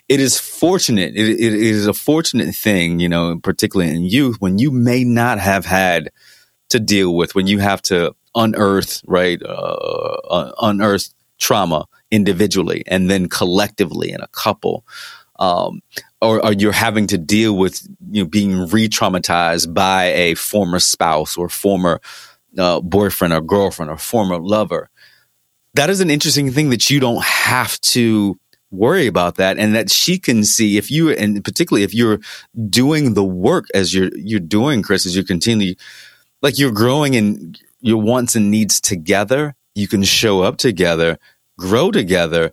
[0.08, 4.58] it is fortunate it, it is a fortunate thing you know particularly in youth when
[4.58, 6.10] you may not have had
[6.68, 13.10] to deal with when you have to unearth right uh, uh unearth trauma individually and
[13.10, 14.84] then collectively in a couple.
[15.38, 15.80] Um,
[16.20, 21.38] or, or, you're having to deal with you know being re-traumatized by a former spouse
[21.38, 22.02] or former
[22.58, 24.90] uh, boyfriend or girlfriend or former lover.
[25.74, 28.38] That is an interesting thing that you don't have to
[28.70, 32.20] worry about that and that she can see if you and particularly if you're
[32.68, 35.74] doing the work as you're you're doing chris as you continue
[36.40, 41.18] like you're growing in your wants and needs together you can show up together
[41.58, 42.52] grow together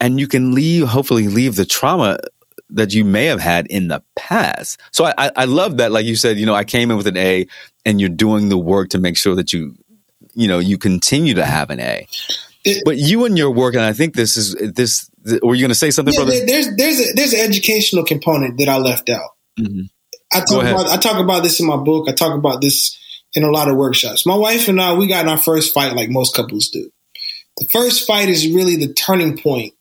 [0.00, 2.18] and you can leave hopefully leave the trauma
[2.70, 4.80] that you may have had in the past.
[4.90, 7.16] So I, I love that, like you said, you know, I came in with an
[7.16, 7.46] A,
[7.84, 9.76] and you're doing the work to make sure that you,
[10.34, 12.06] you know, you continue to have an A.
[12.64, 15.10] It, but you and your work, and I think this is this.
[15.42, 16.46] Were you going to say something, yeah, brother?
[16.46, 19.30] There's there's a, there's an educational component that I left out.
[19.58, 19.82] Mm-hmm.
[20.32, 22.08] I talk about I talk about this in my book.
[22.08, 22.98] I talk about this
[23.34, 24.26] in a lot of workshops.
[24.26, 26.90] My wife and I, we got in our first fight like most couples do.
[27.58, 29.74] The first fight is really the turning point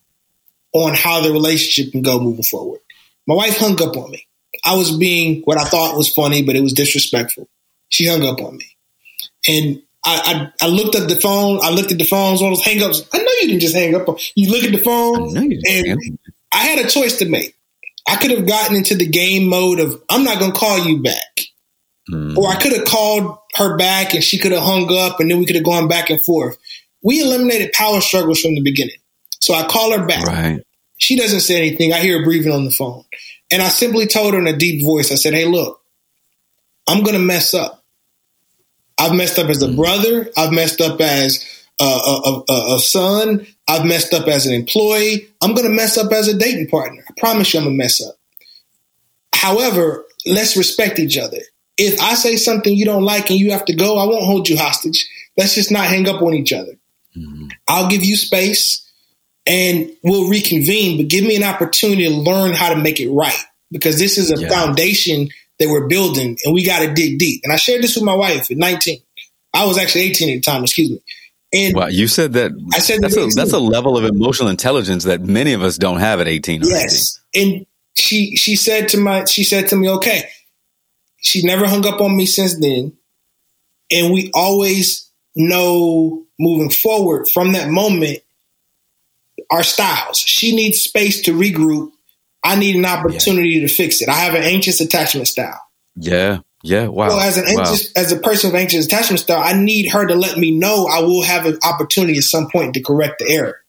[0.74, 2.80] on how the relationship can go moving forward.
[3.28, 4.28] My wife hung up on me.
[4.66, 7.48] I was being what I thought was funny, but it was disrespectful.
[7.90, 8.66] She hung up on me.
[9.48, 11.60] And I, I, I looked at the phone.
[11.62, 13.08] I looked at the phones, all those hangups.
[13.14, 14.08] I know you didn't just hang up.
[14.08, 16.20] On, you look at the phone, I and
[16.52, 17.56] I had a choice to make.
[18.08, 21.02] I could have gotten into the game mode of I'm not going to call you
[21.02, 21.33] back,
[22.10, 22.38] mm.
[22.38, 25.40] or I could have called her back and she could have hung up, and then
[25.40, 26.58] we could have gone back and forth.
[27.02, 28.98] We eliminated power struggles from the beginning.
[29.40, 30.26] So I call her back.
[30.26, 30.62] Right.
[30.98, 31.92] She doesn't say anything.
[31.92, 33.04] I hear her breathing on the phone.
[33.52, 35.82] And I simply told her in a deep voice, I said, Hey, look,
[36.88, 37.84] I'm going to mess up.
[38.98, 39.76] I've messed up as a mm.
[39.76, 40.30] brother.
[40.38, 41.46] I've messed up as
[41.80, 43.46] a, a, a, a son.
[43.68, 45.28] I've messed up as an employee.
[45.42, 47.04] I'm going to mess up as a dating partner.
[47.10, 48.16] I promise you I'm going to mess up.
[49.34, 51.40] However, let's respect each other.
[51.78, 54.48] If I say something you don't like and you have to go, I won't hold
[54.48, 55.10] you hostage.
[55.38, 56.74] Let's just not hang up on each other.
[57.18, 57.48] Mm-hmm.
[57.68, 58.92] I'll give you space
[59.46, 63.38] and we'll reconvene, but give me an opportunity to learn how to make it right
[63.72, 64.50] because this is a yeah.
[64.50, 67.42] foundation that we're building and we got to dig deep.
[67.44, 69.00] And I shared this with my wife at 19.
[69.54, 71.00] I was actually 18 at the time, excuse me.
[71.54, 72.52] And wow, you said that.
[72.74, 76.00] I said that's a, that's a level of emotional intelligence that many of us don't
[76.00, 76.62] have at 18.
[76.64, 77.20] yes.
[77.36, 77.58] 18.
[77.58, 80.30] And she, she said to my, she said to me, okay,
[81.24, 82.96] she never hung up on me since then.
[83.92, 88.20] And we always know moving forward from that moment
[89.50, 90.20] our styles.
[90.20, 91.92] She needs space to regroup.
[92.44, 93.68] I need an opportunity yeah.
[93.68, 94.10] to fix it.
[94.10, 95.60] I have an anxious attachment style.
[95.96, 96.40] Yeah.
[96.62, 96.88] Yeah.
[96.88, 97.08] Wow.
[97.08, 98.02] Well, as an anxious, wow.
[98.02, 101.02] as a person with anxious attachment style, I need her to let me know I
[101.02, 103.60] will have an opportunity at some point to correct the error.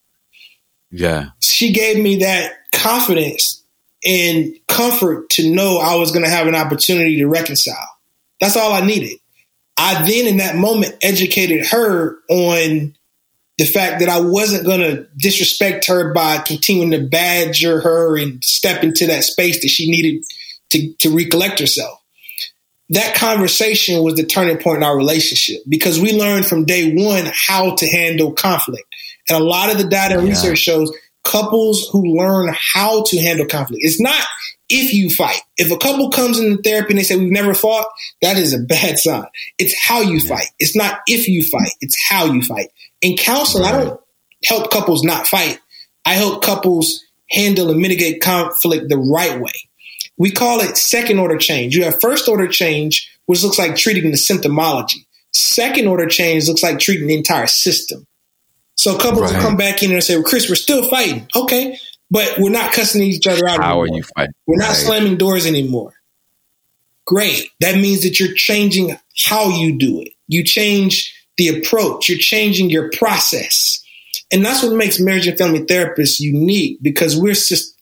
[0.91, 1.31] Yeah.
[1.41, 3.64] She gave me that confidence
[4.05, 7.89] and comfort to know I was going to have an opportunity to reconcile.
[8.41, 9.19] That's all I needed.
[9.77, 12.95] I then, in that moment, educated her on
[13.59, 18.43] the fact that I wasn't going to disrespect her by continuing to badger her and
[18.43, 20.25] step into that space that she needed
[20.71, 22.01] to, to recollect herself.
[22.91, 27.31] That conversation was the turning point in our relationship because we learned from day one
[27.33, 28.87] how to handle conflict.
[29.29, 30.31] And a lot of the data and yeah.
[30.31, 30.93] research shows
[31.25, 33.83] couples who learn how to handle conflict.
[33.85, 34.25] It's not
[34.69, 35.41] if you fight.
[35.57, 37.87] If a couple comes into therapy and they say we've never fought,
[38.23, 39.27] that is a bad sign.
[39.59, 40.49] It's how you fight.
[40.59, 42.71] It's not if you fight, it's how you fight.
[43.01, 43.75] In counseling, right.
[43.75, 44.01] I don't
[44.45, 45.59] help couples not fight.
[46.05, 49.53] I help couples handle and mitigate conflict the right way.
[50.17, 51.75] We call it second order change.
[51.75, 55.07] You have first order change, which looks like treating the symptomology.
[55.33, 58.07] Second order change looks like treating the entire system.
[58.77, 59.35] So couples right.
[59.35, 61.29] will come back in and say, well, Chris, we're still fighting.
[61.35, 61.79] Okay.
[62.11, 63.61] But we're not cussing each other out.
[63.61, 63.85] How anymore.
[63.85, 64.35] are you fighting?
[64.47, 64.77] We're not right.
[64.77, 65.95] slamming doors anymore.
[67.07, 67.51] Great.
[67.61, 70.13] That means that you're changing how you do it.
[70.27, 73.85] You change the approach, you're changing your process.
[74.33, 77.35] And that's what makes marriage and family therapists unique because we're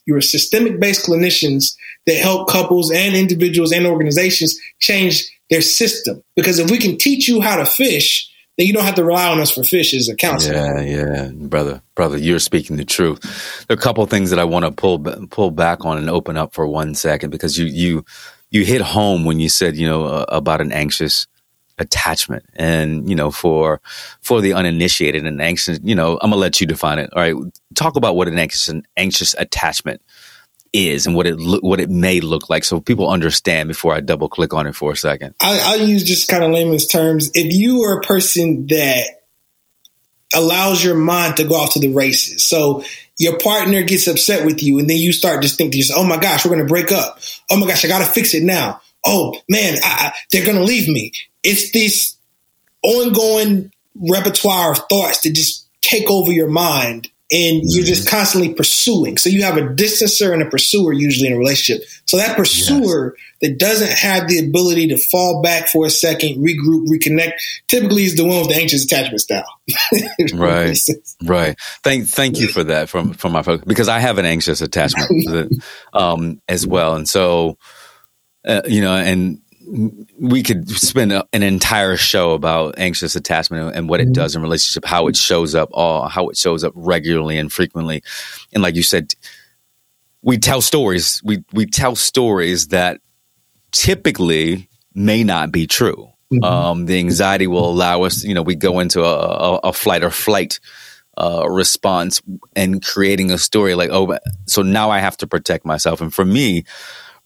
[0.06, 1.76] you're systemic based clinicians
[2.06, 6.22] that help couples and individuals and organizations change their system.
[6.34, 8.28] Because if we can teach you how to fish,
[8.58, 10.54] then you don't have to rely on us for fish as a counselor.
[10.54, 13.64] Yeah, yeah, brother, brother, you're speaking the truth.
[13.66, 14.98] There are a couple things that I want to pull
[15.30, 18.04] pull back on and open up for one second because you you
[18.50, 21.26] you hit home when you said you know uh, about an anxious
[21.78, 23.80] attachment and you know for
[24.20, 27.34] for the uninitiated and anxious you know i'm gonna let you define it all right
[27.74, 30.00] talk about what an anxious an anxious attachment
[30.72, 34.00] is and what it lo- what it may look like, so people understand before I
[34.00, 35.34] double click on it for a second.
[35.40, 37.30] I, will use just kind of layman's terms.
[37.34, 39.04] If you are a person that
[40.34, 42.84] allows your mind to go off to the races, so
[43.18, 46.44] your partner gets upset with you, and then you start to think "Oh my gosh,
[46.44, 47.20] we're going to break up.
[47.50, 48.80] Oh my gosh, I got to fix it now.
[49.04, 52.16] Oh man, I, I, they're going to leave me." It's this
[52.82, 58.16] ongoing repertoire of thoughts that just take over your mind and you're just mm-hmm.
[58.16, 59.16] constantly pursuing.
[59.16, 61.88] So you have a distancer and a pursuer usually in a relationship.
[62.04, 63.50] So that pursuer yes.
[63.50, 67.32] that doesn't have the ability to fall back for a second, regroup, reconnect,
[67.68, 69.44] typically is the one with the anxious attachment style.
[70.34, 70.78] right,
[71.24, 71.56] right.
[71.82, 75.64] Thank, thank you for that from from my folks because I have an anxious attachment
[75.94, 77.56] um, as well, and so
[78.46, 83.88] uh, you know, and we could spend a, an entire show about anxious attachment and
[83.88, 84.12] what it mm-hmm.
[84.12, 88.02] does in relationship, how it shows up, all how it shows up regularly and frequently,
[88.52, 89.14] and like you said,
[90.22, 91.20] we tell stories.
[91.24, 93.00] We we tell stories that
[93.72, 96.08] typically may not be true.
[96.32, 96.44] Mm-hmm.
[96.44, 98.24] Um, the anxiety will allow us.
[98.24, 100.60] You know, we go into a, a, a flight or flight
[101.18, 102.22] uh, response
[102.56, 106.00] and creating a story like, oh, so now I have to protect myself.
[106.00, 106.64] And for me,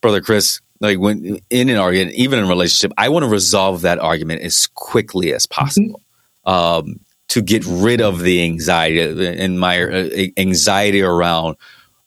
[0.00, 3.82] brother Chris, like when in an argument, even in a relationship, I want to resolve
[3.82, 6.00] that argument as quickly as possible.
[6.46, 6.50] Mm-hmm.
[6.50, 11.56] Um, to get rid of the anxiety and my uh, anxiety around,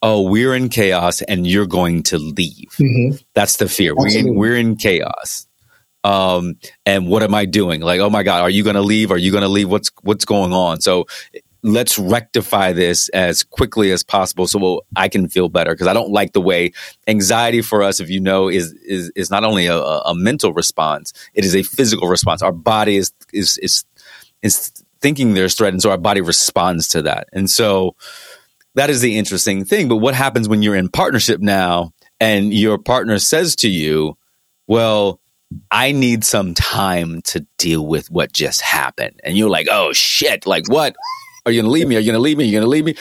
[0.02, 2.70] oh, we're in chaos and you're going to leave.
[2.80, 3.18] Mm-hmm.
[3.34, 3.94] That's the fear.
[3.96, 5.46] We're, we're in chaos.
[6.06, 6.56] Um,
[6.86, 7.82] and what am I doing?
[7.82, 9.12] Like, oh my God, are you going to leave?
[9.12, 9.70] Are you going to leave?
[9.70, 10.80] What's, what's going on?
[10.80, 11.06] So
[11.62, 16.12] let's rectify this as quickly as possible so I can feel better because I don't
[16.12, 16.72] like the way
[17.08, 21.14] anxiety for us, if you know, is is is not only a, a mental response,
[21.34, 22.42] it is a physical response.
[22.42, 23.86] Our body is is is
[24.42, 27.28] is thinking there's threat, and so our body responds to that.
[27.34, 27.96] And so
[28.76, 29.88] that is the interesting thing.
[29.90, 34.18] But what happens when you're in partnership now and your partner says to you,
[34.68, 35.20] "Well,"
[35.72, 39.20] I need some time to deal with what just happened.
[39.24, 40.96] And you're like, oh shit, like what?
[41.50, 41.96] Are you going to leave me?
[41.96, 42.44] Are you going to leave me?
[42.44, 42.96] Are you going to leave me?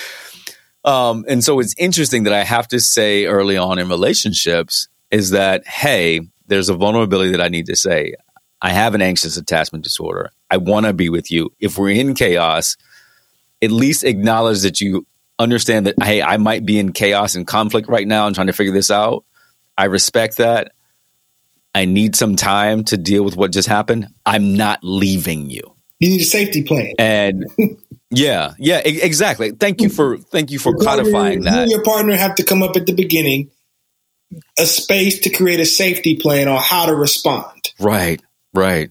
[0.84, 5.30] Um, and so it's interesting that I have to say early on in relationships is
[5.30, 8.14] that, hey, there's a vulnerability that I need to say.
[8.60, 10.30] I have an anxious attachment disorder.
[10.50, 11.50] I want to be with you.
[11.60, 12.76] If we're in chaos,
[13.62, 15.06] at least acknowledge that you
[15.38, 18.52] understand that, hey, I might be in chaos and conflict right now and trying to
[18.52, 19.24] figure this out.
[19.76, 20.72] I respect that.
[21.74, 24.08] I need some time to deal with what just happened.
[24.26, 25.62] I'm not leaving you.
[26.00, 26.94] You need a safety plan.
[26.98, 27.44] And
[28.10, 29.52] yeah, yeah, e- exactly.
[29.52, 31.54] Thank you for thank you for codifying partner, that.
[31.56, 33.50] You and your partner have to come up at the beginning
[34.58, 37.72] a space to create a safety plan on how to respond.
[37.80, 38.20] Right,
[38.54, 38.90] right,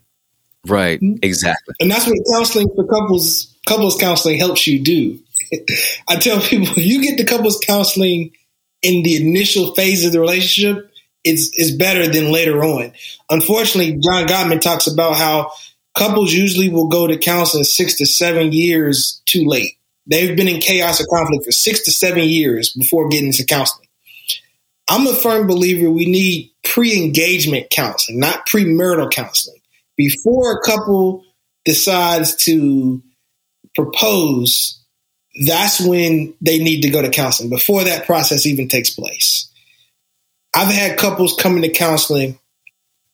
[0.67, 0.99] right.
[0.99, 1.19] Mm-hmm.
[1.21, 1.75] Exactly.
[1.80, 5.19] And that's what counseling for couples couples counseling helps you do.
[6.08, 8.32] I tell people you get the couples counseling
[8.82, 10.91] in the initial phase of the relationship,
[11.23, 12.93] it's it's better than later on.
[13.30, 15.51] Unfortunately, John Gottman talks about how
[15.98, 19.74] couples usually will go to counseling six to seven years too late.
[20.06, 23.88] They've been in chaos or conflict for six to seven years before getting into counseling.
[24.90, 29.60] I'm a firm believer we need pre engagement counseling, not premarital counseling.
[29.98, 31.26] Before a couple
[31.66, 33.02] decides to
[33.76, 34.82] propose,
[35.46, 39.52] that's when they need to go to counseling, before that process even takes place.
[40.56, 42.40] I've had couples come into counseling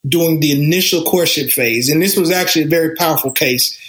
[0.08, 1.90] during the initial courtship phase.
[1.90, 3.80] And this was actually a very powerful case.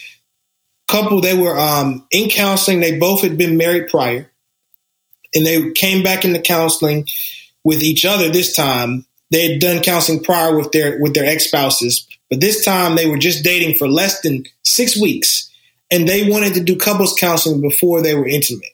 [0.87, 2.81] Couple, they were um, in counseling.
[2.81, 4.31] They both had been married prior,
[5.35, 7.07] and they came back into counseling
[7.65, 8.29] with each other.
[8.29, 12.65] This time, they had done counseling prior with their with their ex spouses, but this
[12.65, 15.51] time they were just dating for less than six weeks,
[15.91, 18.69] and they wanted to do couples counseling before they were intimate.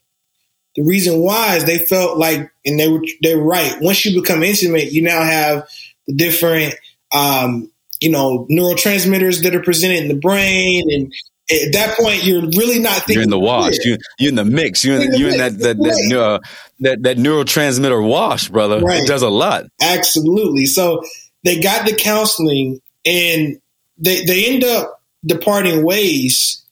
[0.75, 3.77] The reason why is they felt like, and they were they were right.
[3.81, 5.69] Once you become intimate, you now have
[6.09, 6.75] the different
[7.13, 10.91] um, you know, neurotransmitters that are presented in the brain.
[10.91, 11.13] And
[11.51, 13.15] at that point, you're really not thinking.
[13.15, 13.75] You're in the wash.
[13.85, 14.85] You're, you're in the mix.
[14.85, 16.41] You're in, you're in that, that, that, neuro,
[16.81, 18.81] that, that neurotransmitter wash, brother.
[18.81, 19.03] Right.
[19.03, 19.67] It does a lot.
[19.81, 20.67] Absolutely.
[20.67, 21.03] So
[21.45, 23.61] they got the counseling and
[23.99, 26.65] they, they end up departing ways,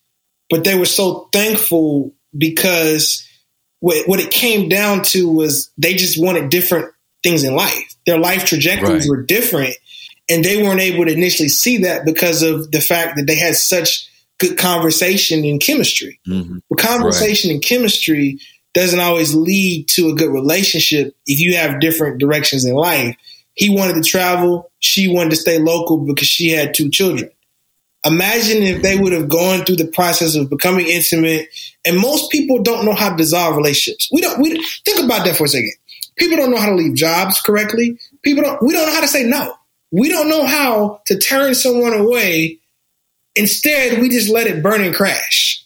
[0.49, 3.28] but they were so thankful because
[3.80, 8.18] what, what it came down to was they just wanted different things in life their
[8.18, 9.16] life trajectories right.
[9.18, 9.74] were different.
[10.30, 13.56] And they weren't able to initially see that because of the fact that they had
[13.56, 14.08] such
[14.38, 16.20] good conversation and chemistry.
[16.26, 16.58] Mm-hmm.
[16.68, 17.54] But conversation right.
[17.54, 18.38] and chemistry
[18.74, 23.16] doesn't always lead to a good relationship if you have different directions in life.
[23.54, 27.30] He wanted to travel, she wanted to stay local because she had two children.
[28.04, 31.48] Imagine if they would have gone through the process of becoming intimate.
[31.84, 34.08] And most people don't know how to dissolve relationships.
[34.12, 34.40] We don't.
[34.40, 35.72] We think about that for a second.
[36.16, 37.98] People don't know how to leave jobs correctly.
[38.22, 38.62] People don't.
[38.62, 39.54] We don't know how to say no.
[39.91, 42.59] We don't know how to turn someone away.
[43.36, 45.64] Instead, we just let it burn and crash.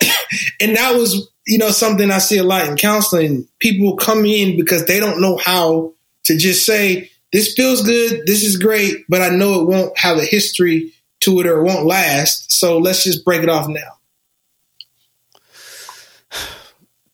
[0.60, 3.46] and that was, you know, something I see a lot in counseling.
[3.58, 5.94] People come in because they don't know how
[6.24, 8.26] to just say, "This feels good.
[8.26, 11.64] This is great," but I know it won't have a history to it or it
[11.64, 12.52] won't last.
[12.52, 13.98] So let's just break it off now.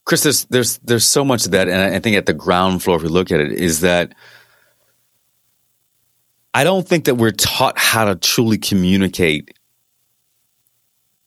[0.04, 2.96] Chris, there's there's there's so much of that, and I think at the ground floor,
[2.96, 4.14] if we look at it, is that
[6.54, 9.58] I don't think that we're taught how to truly communicate.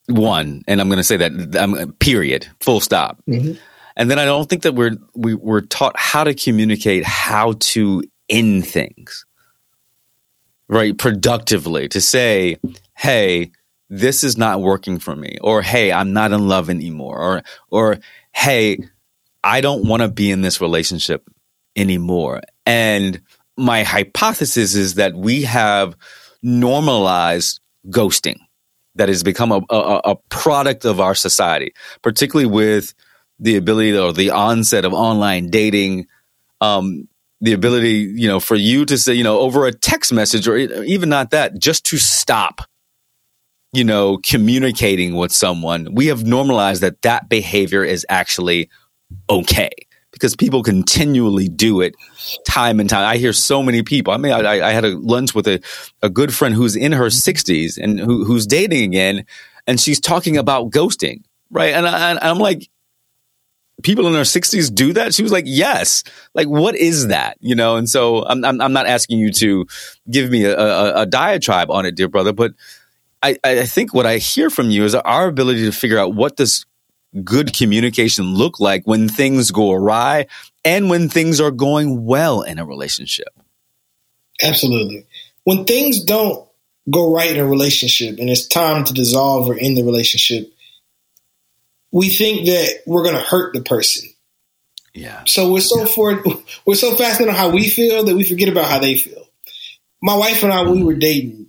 [0.08, 3.22] One, and I'm going to say that um, period, full stop.
[3.28, 3.60] Mm-hmm.
[3.98, 8.04] And then I don't think that we're we, we're taught how to communicate, how to
[8.30, 9.26] end things
[10.68, 12.58] right, productively to say,
[12.96, 13.52] hey,
[13.90, 18.00] this is not working for me, or hey, I'm not in love anymore, or or
[18.34, 18.80] hey,
[19.44, 21.28] I don't want to be in this relationship
[21.76, 22.42] anymore.
[22.66, 23.22] And
[23.58, 25.96] my hypothesis is that we have
[26.44, 28.38] normalized ghosting
[28.96, 32.94] that has become a, a, a product of our society, particularly with
[33.40, 36.08] the ability or the onset of online dating.
[36.62, 37.08] Um,
[37.40, 40.58] the ability, you know, for you to say, you know, over a text message or
[40.58, 42.62] even not that, just to stop,
[43.74, 45.94] you know, communicating with someone.
[45.94, 48.72] We have normalized that that behavior is actually
[49.30, 49.70] okay
[50.18, 51.96] because people continually do it
[52.46, 53.06] time and time.
[53.06, 54.14] I hear so many people.
[54.14, 55.62] I mean, I, I had a lunch with a,
[56.02, 57.30] a good friend who's in her mm-hmm.
[57.30, 59.26] 60s and who, who's dating again,
[59.66, 61.74] and she's talking about ghosting, right?
[61.74, 62.70] And, I, and I'm like,
[63.84, 65.14] people in their 60s do that?
[65.14, 66.04] She was like, yes.
[66.34, 67.38] Like, what is that?
[67.40, 67.76] You know?
[67.76, 69.66] And so I'm, I'm, I'm not asking you to
[70.10, 72.54] give me a, a, a, diatribe on it, dear brother, but
[73.22, 76.36] I, I think what I hear from you is our ability to figure out what
[76.36, 76.66] does
[77.24, 80.28] good communication look like when things go awry
[80.64, 83.30] and when things are going well in a relationship.
[84.42, 85.06] Absolutely.
[85.44, 86.48] When things don't
[86.90, 90.52] go right in a relationship and it's time to dissolve or end the relationship,
[91.92, 94.10] we think that we're going to hurt the person.
[94.94, 95.24] Yeah.
[95.26, 96.24] So we're so for
[96.66, 99.28] we're so fascinated on how we feel that we forget about how they feel.
[100.02, 101.48] My wife and I, we were dating.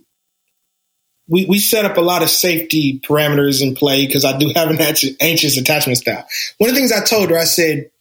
[1.29, 4.69] We we set up a lot of safety parameters in play because I do have
[4.69, 4.79] an
[5.21, 6.25] anxious attachment style.
[6.57, 7.91] One of the things I told her, I said,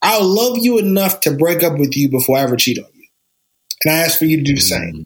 [0.00, 3.06] "I'll love you enough to break up with you before I ever cheat on you,"
[3.84, 4.80] and I asked for you to do the same.
[4.80, 5.02] Mm-hmm.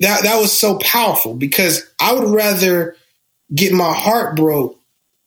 [0.00, 2.96] That that was so powerful because I would rather
[3.54, 4.78] get my heart broke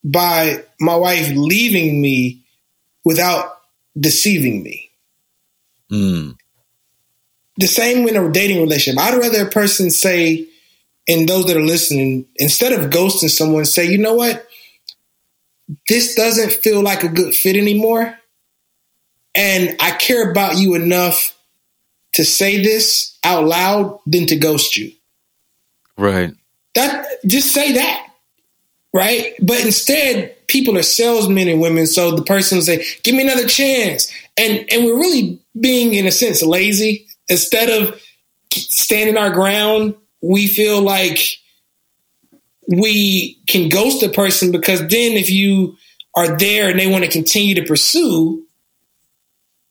[0.03, 2.43] by my wife leaving me
[3.03, 3.57] without
[3.99, 4.91] deceiving me.
[5.91, 6.35] Mm.
[7.57, 9.01] The same in a dating relationship.
[9.01, 10.47] I'd rather a person say,
[11.07, 14.45] and those that are listening, instead of ghosting someone, say, you know what?
[15.87, 18.17] This doesn't feel like a good fit anymore.
[19.33, 21.37] And I care about you enough
[22.13, 24.91] to say this out loud than to ghost you.
[25.97, 26.33] Right.
[26.75, 28.05] That just say that
[28.95, 29.33] right?
[29.41, 31.85] But instead, people are salesmen and women.
[31.85, 36.07] So the person will say, "Give me another chance," and and we're really being, in
[36.07, 37.05] a sense, lazy.
[37.27, 38.01] Instead of
[38.51, 41.19] standing our ground, we feel like
[42.67, 45.75] we can ghost a person because then if you
[46.15, 48.43] are there and they want to continue to pursue,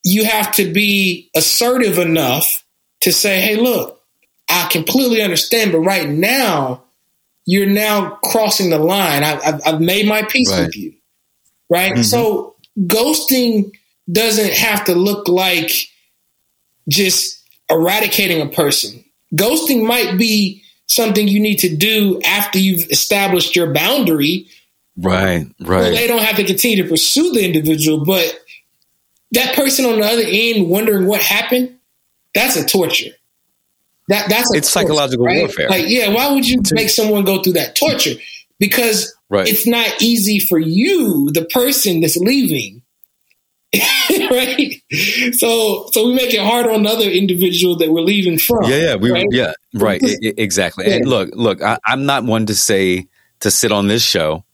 [0.03, 2.65] you have to be assertive enough
[3.01, 4.01] to say, "Hey, look,
[4.49, 6.85] I completely understand, but right now."
[7.47, 9.23] you're now crossing the line.
[9.23, 10.67] I, have made my peace right.
[10.67, 10.95] with you,
[11.71, 11.93] right?
[11.93, 12.03] Mm-hmm.
[12.03, 13.73] So ghosting
[14.11, 15.71] doesn't have to look like
[16.89, 19.05] just eradicating a person.
[19.35, 24.47] Ghosting might be something you need to do after you've established your boundary.
[24.97, 25.91] Right, right.
[25.91, 28.39] they don't have to continue to pursue the individual, but
[29.33, 31.77] that person on the other end wondering what happened,
[32.35, 33.11] that's a torture.
[34.09, 35.39] That that's it's torture, psychological right?
[35.39, 35.69] warfare.
[35.69, 38.15] Like, yeah, why would you make someone go through that torture?
[38.61, 39.49] Because right.
[39.49, 42.83] it's not easy for you, the person that's leaving.
[44.31, 44.83] right?
[45.35, 48.65] So so we make it hard on the other individual that we're leaving from.
[48.65, 49.27] Yeah, yeah, we right?
[49.31, 50.87] yeah, right, exactly.
[50.87, 50.97] Yeah.
[50.97, 53.07] And look, look, I, I'm not one to say
[53.41, 54.45] to sit on this show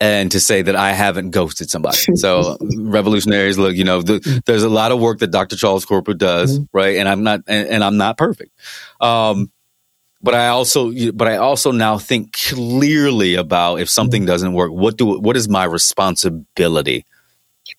[0.00, 1.98] and to say that I haven't ghosted somebody.
[2.16, 5.56] So revolutionaries, look, you know, the, there's a lot of work that Dr.
[5.56, 6.76] Charles Corprew does, mm-hmm.
[6.76, 6.96] right?
[6.96, 8.52] And I'm not, and, and I'm not perfect.
[9.00, 9.50] Um,
[10.20, 14.28] but I also, but I also now think clearly about if something mm-hmm.
[14.28, 17.04] doesn't work, what do, what is my responsibility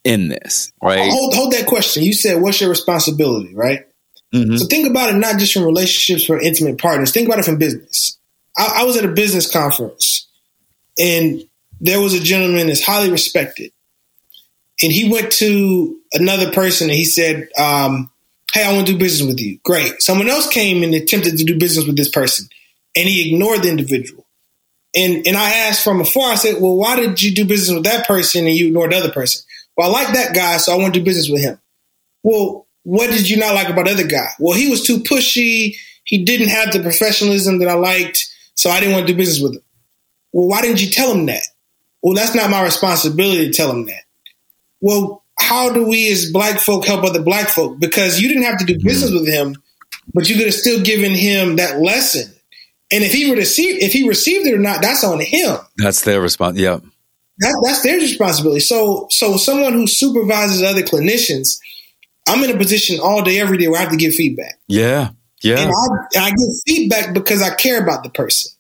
[0.04, 1.10] in this, right?
[1.12, 2.04] Hold, hold that question.
[2.04, 3.86] You said, what's your responsibility, right?
[4.34, 4.58] Mm-hmm.
[4.58, 7.12] So think about it not just from relationships for intimate partners.
[7.12, 8.18] Think about it from business.
[8.58, 10.28] I, I was at a business conference
[10.98, 11.44] and
[11.82, 13.72] there was a gentleman that's highly respected.
[14.82, 18.12] And he went to another person and he said, um,
[18.54, 19.60] Hey, I want to do business with you.
[19.64, 20.02] Great.
[20.02, 22.48] Someone else came and attempted to do business with this person
[22.96, 24.26] and he ignored the individual.
[24.96, 27.84] And and I asked from afar, I said, Well, why did you do business with
[27.84, 29.44] that person and you ignored the other person?
[29.80, 31.58] Well, I like that guy, so I want to do business with him.
[32.22, 34.28] Well, what did you not like about the other guy?
[34.38, 35.78] Well, he was too pushy.
[36.04, 39.42] He didn't have the professionalism that I liked, so I didn't want to do business
[39.42, 39.62] with him.
[40.34, 41.44] Well, why didn't you tell him that?
[42.04, 44.02] Well, that's not my responsibility to tell him that.
[44.82, 47.80] Well, how do we as black folk help other black folk?
[47.80, 48.86] Because you didn't have to do mm-hmm.
[48.86, 49.56] business with him,
[50.14, 52.30] but you could have still given him that lesson.
[52.92, 55.56] And if he received if he received it or not, that's on him.
[55.78, 56.58] That's their response.
[56.58, 56.80] Yeah.
[57.40, 58.60] That, that's their responsibility.
[58.60, 61.60] So so someone who supervises other clinicians,
[62.28, 64.60] I'm in a position all day, every day where I have to give feedback.
[64.68, 65.12] Yeah.
[65.42, 65.60] Yeah.
[65.60, 68.52] And I, I give feedback because I care about the person.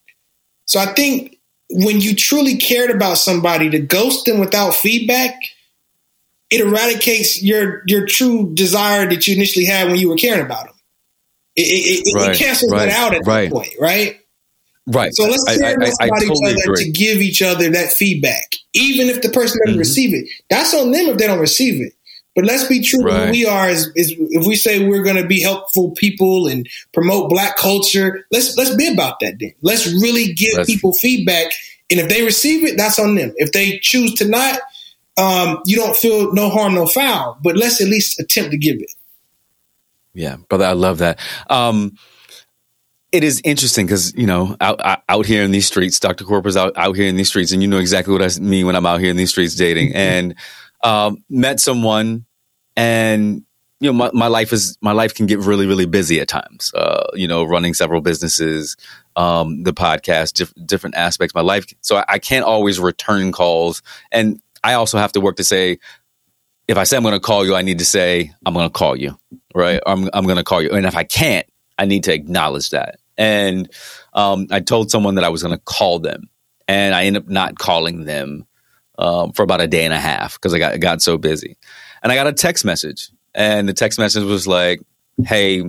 [0.65, 5.35] So I think when you truly cared about somebody to ghost them without feedback,
[6.49, 10.65] it eradicates your your true desire that you initially had when you were caring about
[10.65, 10.75] them.
[11.55, 11.61] It,
[12.07, 13.49] it, right, it cancels right, that out at right.
[13.49, 14.18] that point, right?
[14.89, 15.13] Right.
[15.13, 16.83] So let's care about totally each other agree.
[16.85, 19.79] to give each other that feedback, even if the person doesn't mm-hmm.
[19.79, 20.29] receive it.
[20.49, 21.93] That's on them if they don't receive it.
[22.35, 23.03] But let's be true.
[23.03, 23.31] Right.
[23.31, 27.29] we are is, is if we say we're going to be helpful people and promote
[27.29, 29.35] Black culture, let's let's be about that.
[29.39, 31.51] Then let's really give that's people feedback,
[31.89, 33.33] and if they receive it, that's on them.
[33.35, 34.59] If they choose to not,
[35.17, 37.37] um, you don't feel no harm, no foul.
[37.43, 38.91] But let's at least attempt to give it.
[40.13, 41.19] Yeah, brother, I love that.
[41.49, 41.97] Um,
[43.11, 46.25] it is interesting because you know out out here in these streets, Dr.
[46.25, 48.75] Corprew's out out here in these streets, and you know exactly what I mean when
[48.75, 49.93] I'm out here in these streets dating.
[49.95, 50.35] And
[50.83, 52.25] um, met someone,
[52.75, 53.43] and
[53.79, 56.71] you know my, my life is my life can get really really busy at times.
[56.73, 58.77] Uh, you know, running several businesses,
[59.15, 61.65] um, the podcast, diff- different aspects of my life.
[61.81, 63.81] So I, I can't always return calls,
[64.11, 65.79] and I also have to work to say
[66.67, 68.71] if I say I'm going to call you, I need to say I'm going to
[68.71, 69.17] call you,
[69.55, 69.81] right?
[69.87, 71.47] I'm I'm going to call you, and if I can't,
[71.79, 72.99] I need to acknowledge that.
[73.17, 73.71] And
[74.13, 76.29] um, I told someone that I was going to call them,
[76.67, 78.45] and I ended up not calling them
[78.97, 81.57] um, for about a day and a half because I got got so busy.
[82.03, 84.81] And I got a text message, and the text message was like,
[85.25, 85.63] "Hey,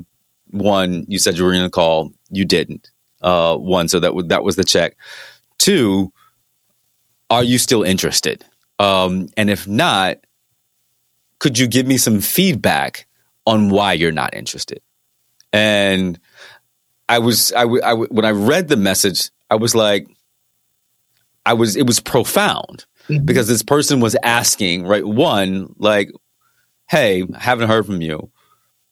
[0.51, 2.91] one, you said you were going to call, you didn't.
[3.23, 4.97] Uh, one, so that w- that was the check.
[5.59, 6.13] Two,
[7.31, 8.45] are you still interested?
[8.79, 10.19] Um, and if not,
[11.39, 13.07] could you give me some feedback
[13.47, 14.81] on why you're not interested?"
[15.53, 16.19] And
[17.09, 20.07] I was, I, I, when I read the message, I was like,
[21.45, 23.25] I was, it was profound mm-hmm.
[23.25, 25.05] because this person was asking, right?
[25.05, 26.11] One, like,
[26.89, 28.31] hey, haven't heard from you.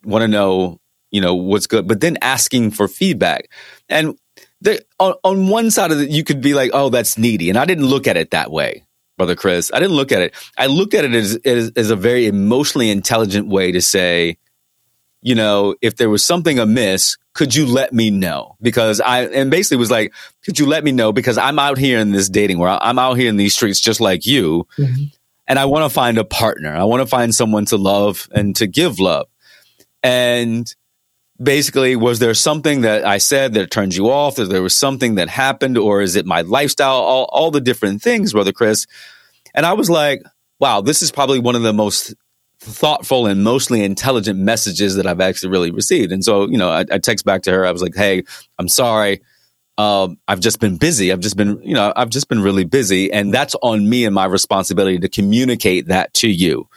[0.04, 0.80] Want to know,
[1.10, 3.50] you know, what's good, but then asking for feedback.
[3.88, 4.18] And
[4.60, 7.48] there, on, on one side of it, you could be like, oh, that's needy.
[7.48, 8.84] And I didn't look at it that way,
[9.16, 9.70] Brother Chris.
[9.72, 10.34] I didn't look at it.
[10.56, 14.38] I looked at it as, as, as a very emotionally intelligent way to say,
[15.20, 18.56] you know, if there was something amiss, could you let me know?
[18.60, 20.12] Because I, and basically was like,
[20.44, 21.12] could you let me know?
[21.12, 22.78] Because I'm out here in this dating world.
[22.82, 24.66] I'm out here in these streets just like you.
[24.78, 25.04] Mm-hmm.
[25.46, 26.74] And I want to find a partner.
[26.74, 29.28] I want to find someone to love and to give love.
[30.02, 30.72] And
[31.42, 34.36] basically, was there something that I said that turned you off?
[34.36, 36.96] That there was something that happened, or is it my lifestyle?
[36.96, 38.86] All, all the different things, Brother Chris.
[39.54, 40.22] And I was like,
[40.60, 42.14] wow, this is probably one of the most
[42.60, 46.12] thoughtful and mostly intelligent messages that I've actually really received.
[46.12, 47.66] And so, you know, I, I text back to her.
[47.66, 48.24] I was like, "Hey,
[48.58, 49.20] I'm sorry.
[49.76, 51.12] Um, I've just been busy.
[51.12, 54.14] I've just been, you know, I've just been really busy, and that's on me and
[54.14, 56.68] my responsibility to communicate that to you.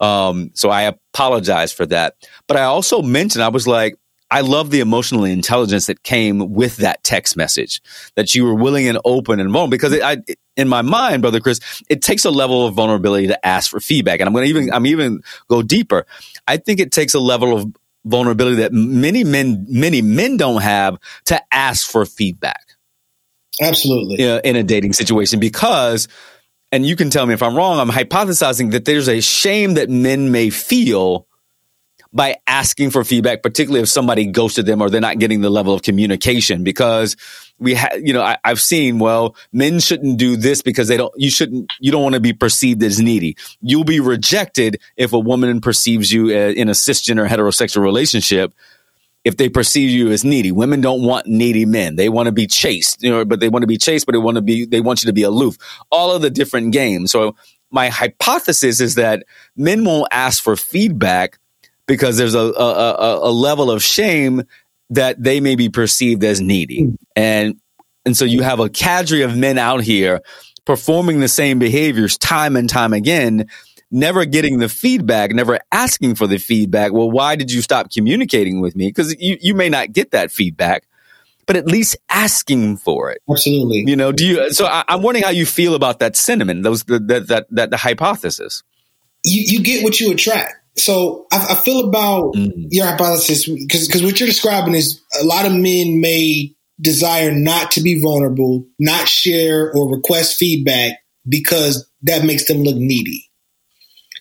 [0.00, 2.16] Um, so I apologize for that.
[2.48, 3.96] But I also mentioned I was like,
[4.32, 7.80] I love the emotional intelligence that came with that text message
[8.16, 10.16] that you were willing and open and vulnerable because it, I,
[10.56, 14.20] in my mind, brother Chris, it takes a level of vulnerability to ask for feedback.
[14.20, 16.06] And I'm going to even, I'm even go deeper.
[16.46, 17.66] I think it takes a level of
[18.04, 22.66] vulnerability that many men, many men don't have to ask for feedback.
[23.60, 24.20] Absolutely.
[24.20, 26.08] In a, in a dating situation because
[26.72, 29.90] and you can tell me if I'm wrong, I'm hypothesizing that there's a shame that
[29.90, 31.26] men may feel
[32.12, 35.72] by asking for feedback, particularly if somebody ghosted them or they're not getting the level
[35.72, 37.16] of communication because
[37.58, 41.12] we have, you know, I, have seen, well, men shouldn't do this because they don't,
[41.16, 43.36] you shouldn't, you don't want to be perceived as needy.
[43.62, 48.52] You'll be rejected if a woman perceives you eh, in a cisgender heterosexual relationship
[49.24, 50.52] if they perceive you as needy.
[50.52, 51.96] Women don't want needy men.
[51.96, 54.18] They want to be chased, you know, but they want to be chased, but they
[54.18, 55.56] want to be, they want you to be aloof.
[55.90, 57.12] All of the different games.
[57.12, 57.36] So
[57.70, 59.24] my hypothesis is that
[59.56, 61.38] men won't ask for feedback
[61.86, 64.42] because there's a, a, a level of shame
[64.90, 66.84] that they may be perceived as needy.
[66.84, 66.94] Hmm.
[67.16, 67.60] And,
[68.04, 70.20] and so you have a cadre of men out here
[70.64, 73.48] performing the same behaviors time and time again,
[73.90, 76.92] never getting the feedback, never asking for the feedback.
[76.92, 78.88] Well, why did you stop communicating with me?
[78.88, 80.84] Because you, you may not get that feedback,
[81.46, 83.22] but at least asking for it.
[83.30, 83.84] Absolutely.
[83.86, 86.84] You know, do you, so I, am wondering how you feel about that sentiment, those,
[86.84, 88.62] that, that, that, that the hypothesis.
[89.24, 92.66] You, you get what you attract so I, I feel about mm.
[92.70, 97.72] your hypothesis because because what you're describing is a lot of men may desire not
[97.72, 100.98] to be vulnerable, not share or request feedback
[101.28, 103.30] because that makes them look needy.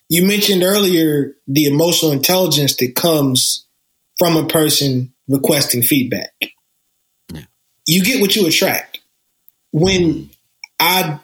[0.09, 3.65] You mentioned earlier the emotional intelligence that comes
[4.19, 6.33] from a person requesting feedback.
[7.33, 7.43] Yeah.
[7.87, 8.99] You get what you attract.
[9.71, 10.29] When
[10.79, 11.19] I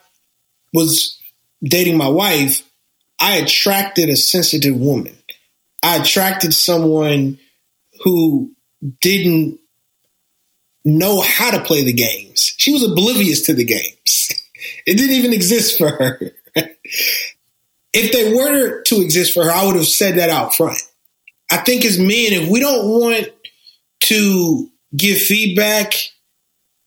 [0.74, 1.20] was
[1.62, 2.64] dating my wife,
[3.20, 5.17] I attracted a sensitive woman.
[5.88, 7.40] I attracted someone
[8.04, 8.52] who
[9.00, 9.58] didn't
[10.84, 12.54] know how to play the games.
[12.58, 14.32] She was oblivious to the games.
[14.86, 16.20] It didn't even exist for her.
[16.56, 20.82] if they were to exist for her, I would have said that out front.
[21.52, 23.28] I think as men, if we don't want
[24.06, 25.94] to give feedback,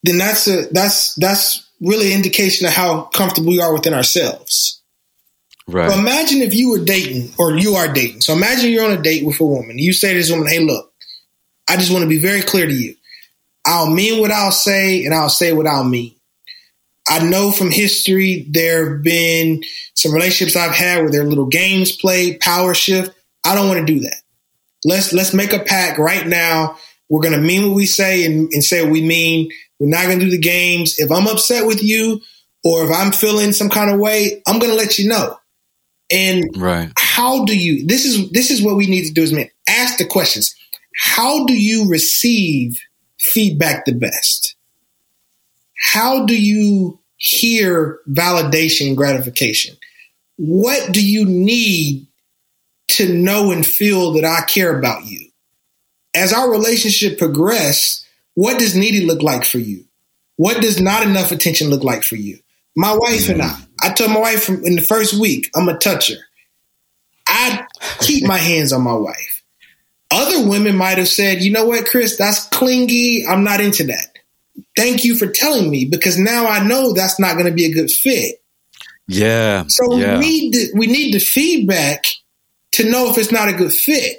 [0.02, 4.79] then that's a that's that's really an indication of how comfortable we are within ourselves.
[5.66, 5.90] Right.
[5.90, 8.22] So imagine if you were dating or you are dating.
[8.22, 9.78] So imagine you're on a date with a woman.
[9.78, 10.92] You say to this woman, hey, look,
[11.68, 12.94] I just want to be very clear to you.
[13.66, 16.14] I'll mean what I'll say and I'll say what I'll mean.
[17.08, 21.46] I know from history there have been some relationships I've had where there are little
[21.46, 23.12] games played, power shift.
[23.44, 24.16] I don't want to do that.
[24.84, 26.76] Let's let's make a pact right now.
[27.08, 29.50] We're gonna mean what we say and, and say what we mean.
[29.78, 30.98] We're not gonna do the games.
[30.98, 32.20] If I'm upset with you
[32.64, 35.36] or if I'm feeling some kind of way, I'm gonna let you know.
[36.10, 36.90] And right.
[36.96, 39.98] how do you this is this is what we need to do is man, ask
[39.98, 40.54] the questions.
[40.98, 42.80] How do you receive
[43.18, 44.56] feedback the best?
[45.80, 49.76] How do you hear validation and gratification?
[50.36, 52.06] What do you need
[52.88, 55.30] to know and feel that I care about you?
[56.14, 59.84] As our relationship progresses, what does needy look like for you?
[60.36, 62.38] What does not enough attention look like for you?
[62.76, 63.32] My wife mm-hmm.
[63.32, 66.16] and I, I told my wife in the first week, I'm a toucher.
[67.26, 67.66] I
[68.00, 69.42] keep my hands on my wife.
[70.10, 73.24] Other women might have said, you know what, Chris, that's clingy.
[73.26, 74.18] I'm not into that.
[74.76, 77.72] Thank you for telling me because now I know that's not going to be a
[77.72, 78.42] good fit.
[79.06, 79.64] Yeah.
[79.68, 80.18] So yeah.
[80.18, 82.04] we need the, we need the feedback
[82.72, 84.18] to know if it's not a good fit.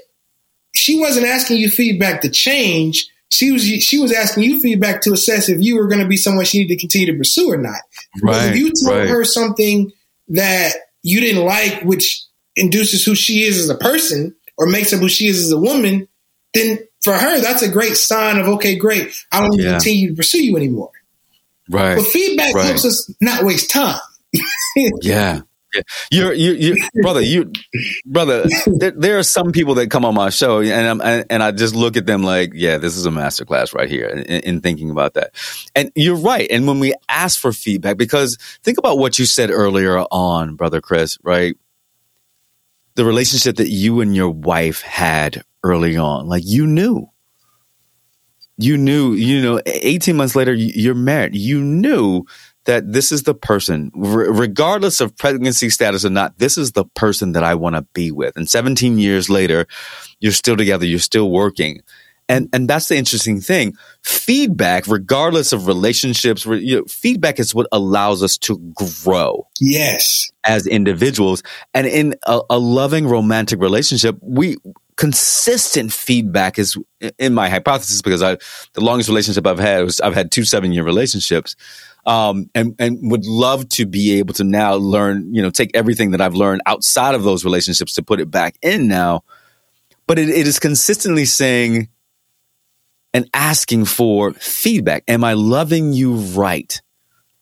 [0.74, 3.07] She wasn't asking you feedback to change.
[3.30, 6.18] She was she was asking you feedback to assess if you were going to be
[6.18, 7.80] someone she needed to continue to pursue or not.
[8.22, 8.51] Right.
[8.51, 9.09] if you tell right.
[9.09, 9.91] her something
[10.30, 12.24] that you didn't like, which
[12.55, 15.57] induces who she is as a person or makes up who she is as a
[15.57, 16.07] woman,
[16.53, 19.14] then for her, that's a great sign of, okay, great.
[19.32, 19.72] I don't yeah.
[19.72, 20.91] continue to pursue you anymore.
[21.70, 21.95] Right.
[21.95, 22.66] But feedback right.
[22.66, 23.99] helps us not waste time.
[25.01, 25.41] yeah.
[25.74, 25.82] Yeah.
[26.12, 27.52] You're, you, you, brother, you,
[28.06, 31.52] brother, there, there, are some people that come on my show and I'm, and I
[31.52, 34.90] just look at them like, yeah, this is a masterclass right here in, in, thinking
[34.90, 35.32] about that.
[35.76, 36.48] And you're right.
[36.52, 40.82] And when we ask for feedback, because think about what you said earlier on, brother
[40.82, 41.56] Chris, right?
[42.96, 47.10] The relationship that you and your wife had early on, like you knew,
[48.58, 51.36] you knew, you know, 18 months later, you're married.
[51.36, 52.26] You knew
[52.66, 56.86] that this is the person, r- regardless of pregnancy status or not, this is the
[56.86, 58.36] person that I want to be with.
[58.36, 59.66] And 17 years later,
[60.20, 61.82] you're still together, you're still working.
[62.30, 63.74] And, and that's the interesting thing.
[64.03, 68.57] Feedback, regardless of relationships, you know, feedback is what allows us to
[69.03, 69.47] grow.
[69.59, 70.32] Yes.
[70.45, 71.43] As individuals.
[71.74, 74.55] And in a, a loving romantic relationship, we,
[74.95, 76.78] consistent feedback is
[77.18, 78.38] in my hypothesis because I,
[78.74, 81.55] the longest relationship I've had was I've had two seven year relationships
[82.06, 86.12] um, and and would love to be able to now learn, you know, take everything
[86.12, 89.24] that I've learned outside of those relationships to put it back in now.
[90.08, 91.89] But it, it is consistently saying
[93.14, 95.04] and asking for feedback.
[95.08, 96.82] Am I loving you right?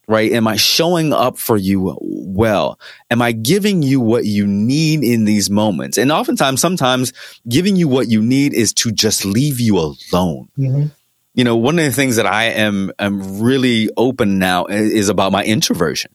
[0.09, 0.31] right?
[0.31, 2.79] Am I showing up for you well?
[3.11, 5.97] Am I giving you what you need in these moments?
[5.99, 7.13] And oftentimes, sometimes
[7.47, 10.49] giving you what you need is to just leave you alone.
[10.57, 10.85] Mm-hmm.
[11.35, 15.31] You know, one of the things that I am am really open now is about
[15.31, 16.11] my introversion.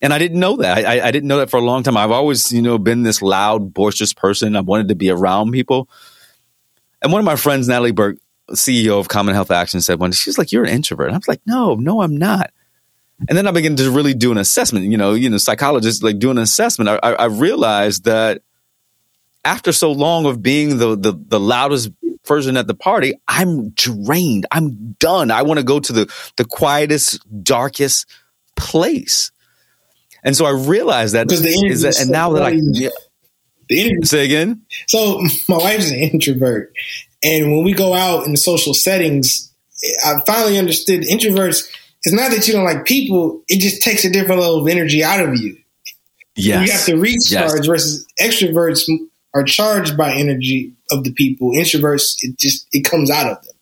[0.00, 0.84] And I didn't know that.
[0.84, 1.96] I, I didn't know that for a long time.
[1.96, 4.56] I've always, you know, been this loud, boisterous person.
[4.56, 5.88] I wanted to be around people.
[7.00, 8.18] And one of my friends, Natalie Burke,
[8.50, 11.28] CEO of Common Health Action, said one, she's like, "You're an introvert." And I was
[11.28, 12.50] like, "No, no, I'm not."
[13.28, 14.86] And then I began to really do an assessment.
[14.86, 16.90] You know, you know, psychologists like doing an assessment.
[16.90, 18.42] I, I, I realized that
[19.44, 21.90] after so long of being the, the the loudest
[22.32, 24.46] person at the party, I'm drained.
[24.50, 25.30] I'm done.
[25.30, 28.06] I want to go to the the quietest, darkest
[28.56, 29.30] place.
[30.24, 32.88] And so I realized that because the is that, and so now that I yeah,
[33.68, 34.62] the interview, say again.
[34.88, 36.72] So my wife's an introvert,
[37.22, 39.52] and when we go out in social settings,
[40.04, 41.68] I finally understood introverts
[42.04, 45.04] it's not that you don't like people, it just takes a different level of energy
[45.04, 45.56] out of you.
[46.34, 46.66] Yes.
[46.66, 47.66] You have to recharge yes.
[47.66, 48.88] versus extroverts
[49.34, 51.52] are charged by energy of the people.
[51.52, 53.54] Introverts, it just it comes out of them.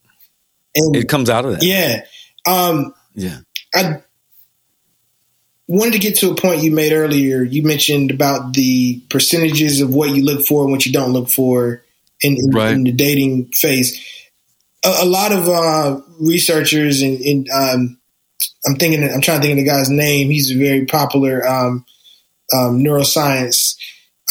[0.75, 1.63] And it comes out of that.
[1.63, 2.05] Yeah.
[2.47, 3.39] Um, yeah.
[3.75, 4.03] I
[5.67, 7.43] wanted to get to a point you made earlier.
[7.43, 11.29] You mentioned about the percentages of what you look for and what you don't look
[11.29, 11.83] for
[12.23, 12.73] in, in, right.
[12.73, 13.99] in the dating phase.
[14.85, 17.99] A, a lot of uh, researchers and, and um,
[18.67, 20.31] I'm thinking, I'm trying to think of the guy's name.
[20.31, 21.85] He's a very popular um,
[22.53, 23.77] um, neuroscience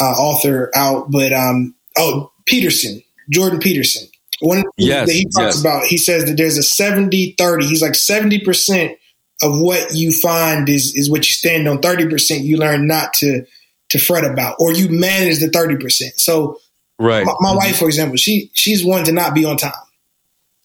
[0.02, 4.08] uh, author out, but um, oh, Peterson, Jordan Peterson.
[4.42, 5.62] One yes, that he talks yes.
[5.62, 7.66] about, he says that there's a 70 30.
[7.66, 8.96] He's like 70%
[9.42, 11.80] of what you find is, is what you stand on.
[11.80, 13.46] 30% you learn not to,
[13.90, 16.14] to fret about, or you manage the 30%.
[16.16, 16.60] So,
[16.98, 17.26] right.
[17.26, 17.58] My, my mm-hmm.
[17.58, 19.74] wife, for example, she, she's one to not be on time.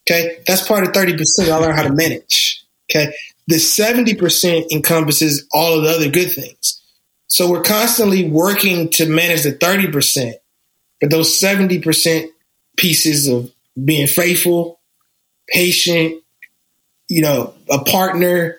[0.08, 0.38] Okay.
[0.46, 1.18] That's part of 30%.
[1.50, 2.64] I learn how to manage.
[2.90, 3.12] Okay.
[3.46, 6.83] The 70% encompasses all of the other good things.
[7.34, 10.34] So we're constantly working to manage the 30%,
[11.00, 12.28] but those 70%
[12.76, 13.52] pieces of
[13.84, 14.78] being faithful,
[15.48, 16.22] patient,
[17.08, 18.58] you know, a partner,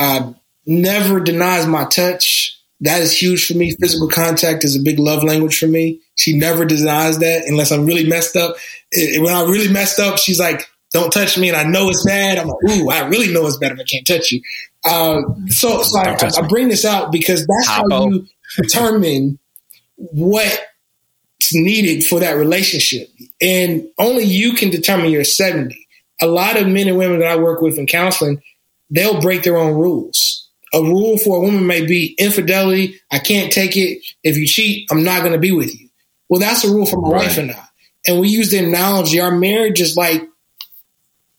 [0.00, 0.32] uh,
[0.66, 2.60] never denies my touch.
[2.80, 3.76] That is huge for me.
[3.76, 6.00] Physical contact is a big love language for me.
[6.16, 8.56] She never denies that unless I'm really messed up.
[8.92, 12.38] When I really messed up, she's like, don't touch me, and I know it's bad.
[12.38, 14.40] I'm like, ooh, I really know it's bad if I can't touch you.
[14.82, 18.26] Uh, so, so I, I, bring this out because that's how you
[18.56, 19.38] determine
[19.96, 20.58] what's
[21.52, 23.08] needed for that relationship,
[23.42, 25.86] and only you can determine your 70.
[26.22, 28.42] A lot of men and women that I work with in counseling,
[28.88, 30.48] they'll break their own rules.
[30.72, 32.98] A rule for a woman may be infidelity.
[33.12, 33.98] I can't take it.
[34.24, 35.88] If you cheat, I'm not going to be with you.
[36.30, 37.26] Well, that's a rule for my right.
[37.26, 37.64] wife and I.
[38.06, 40.22] And we use the analogy our marriage is like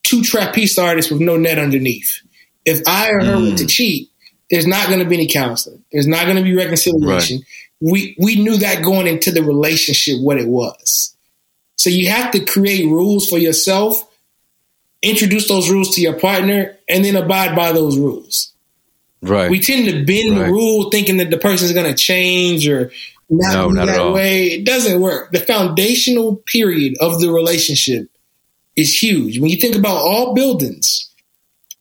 [0.08, 2.22] two trapeze artists with no net underneath.
[2.66, 3.52] If I or her mm.
[3.52, 4.10] were to cheat,
[4.50, 5.84] there's not going to be any counseling.
[5.92, 7.38] There's not going to be reconciliation.
[7.38, 7.46] Right.
[7.80, 11.16] We we knew that going into the relationship what it was.
[11.76, 14.04] So you have to create rules for yourself,
[15.04, 18.54] introduce those rules to your partner, and then abide by those rules.
[19.22, 19.50] Right.
[19.52, 20.46] We tend to bend right.
[20.46, 22.92] the rule thinking that the person is going to change or
[23.30, 24.48] not, no, not that way.
[24.54, 25.32] It doesn't work.
[25.32, 28.10] The foundational period of the relationship
[28.78, 29.40] is huge.
[29.40, 31.10] When you think about all buildings,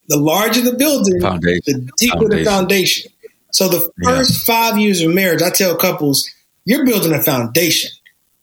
[0.09, 1.62] the larger the building, foundation.
[1.66, 2.44] the deeper foundation.
[2.44, 3.12] the foundation.
[3.53, 4.55] So the first yeah.
[4.55, 6.28] five years of marriage, I tell couples,
[6.64, 7.90] you're building a foundation.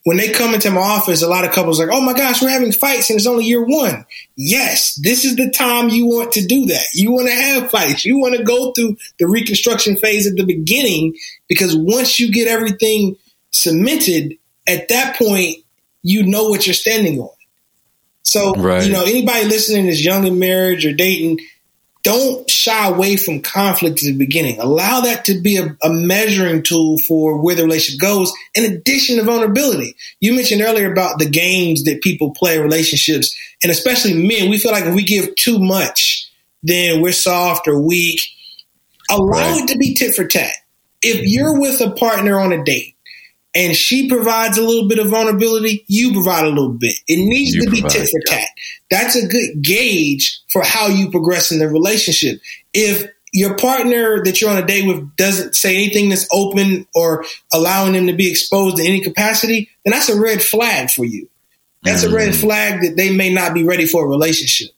[0.06, 2.42] When they come into my office, a lot of couples are like, oh my gosh,
[2.42, 4.06] we're having fights and it's only year one.
[4.36, 6.84] Yes, this is the time you want to do that.
[6.94, 8.04] You want to have fights.
[8.04, 11.16] You want to go through the reconstruction phase at the beginning
[11.48, 13.16] because once you get everything
[13.52, 14.38] cemented,
[14.68, 15.58] at that point,
[16.02, 17.30] you know what you're standing on.
[18.24, 18.86] So, right.
[18.86, 21.40] you know, anybody listening is young in marriage or dating,
[22.04, 24.60] don't shy away from conflict at the beginning.
[24.60, 29.18] Allow that to be a, a, measuring tool for where the relationship goes, in addition
[29.18, 29.96] to vulnerability.
[30.20, 34.60] You mentioned earlier about the games that people play in relationships, and especially men, we
[34.60, 36.30] feel like if we give too much,
[36.62, 38.20] then we're soft or weak.
[39.10, 39.64] Allow right.
[39.64, 40.54] it to be tit for tat.
[41.02, 41.26] If mm-hmm.
[41.26, 42.93] you're with a partner on a date
[43.56, 46.96] and she provides a little bit of vulnerability, you provide a little bit.
[47.08, 48.48] It needs you to be tit for tat.
[48.90, 52.42] That's a good gauge for how you progress in the relationship.
[52.74, 57.26] If your partner that you're on a date with doesn't say anything that's open or
[57.52, 61.28] allowing them to be exposed in any capacity, then that's a red flag for you.
[61.84, 62.14] That's mm-hmm.
[62.14, 62.40] a red mm.
[62.40, 64.70] flag that they may not be ready for a relationship.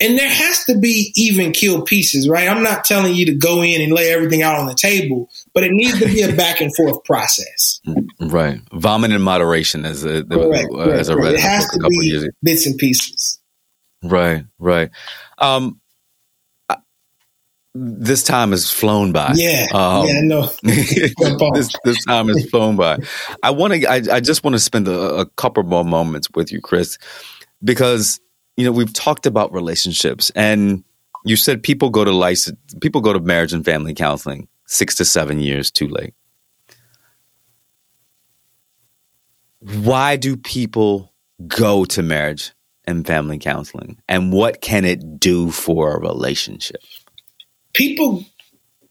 [0.00, 2.48] And there has to be even kill pieces, right?
[2.48, 5.64] I'm not telling you to go in and lay everything out on the table, but
[5.64, 7.80] it needs to be a back and forth process.
[8.20, 8.60] Right.
[8.72, 12.78] Vomit in moderation as a correct, uh, as a It has to be bits and
[12.78, 13.38] pieces.
[14.02, 14.90] Right, right.
[15.38, 15.80] Um,
[17.74, 19.32] this time has flown by.
[19.34, 20.50] Yeah, um, yeah, no.
[20.62, 22.98] this this time has flown by.
[23.42, 23.86] I want to.
[23.86, 26.98] I, I just want to spend a, a couple more moments with you, Chris,
[27.64, 28.20] because
[28.56, 30.84] you know we've talked about relationships, and
[31.24, 35.04] you said people go to license, people go to marriage and family counseling six to
[35.04, 36.14] seven years too late.
[39.60, 41.12] Why do people
[41.46, 42.52] go to marriage
[42.84, 46.82] and family counseling, and what can it do for a relationship?
[47.72, 48.24] people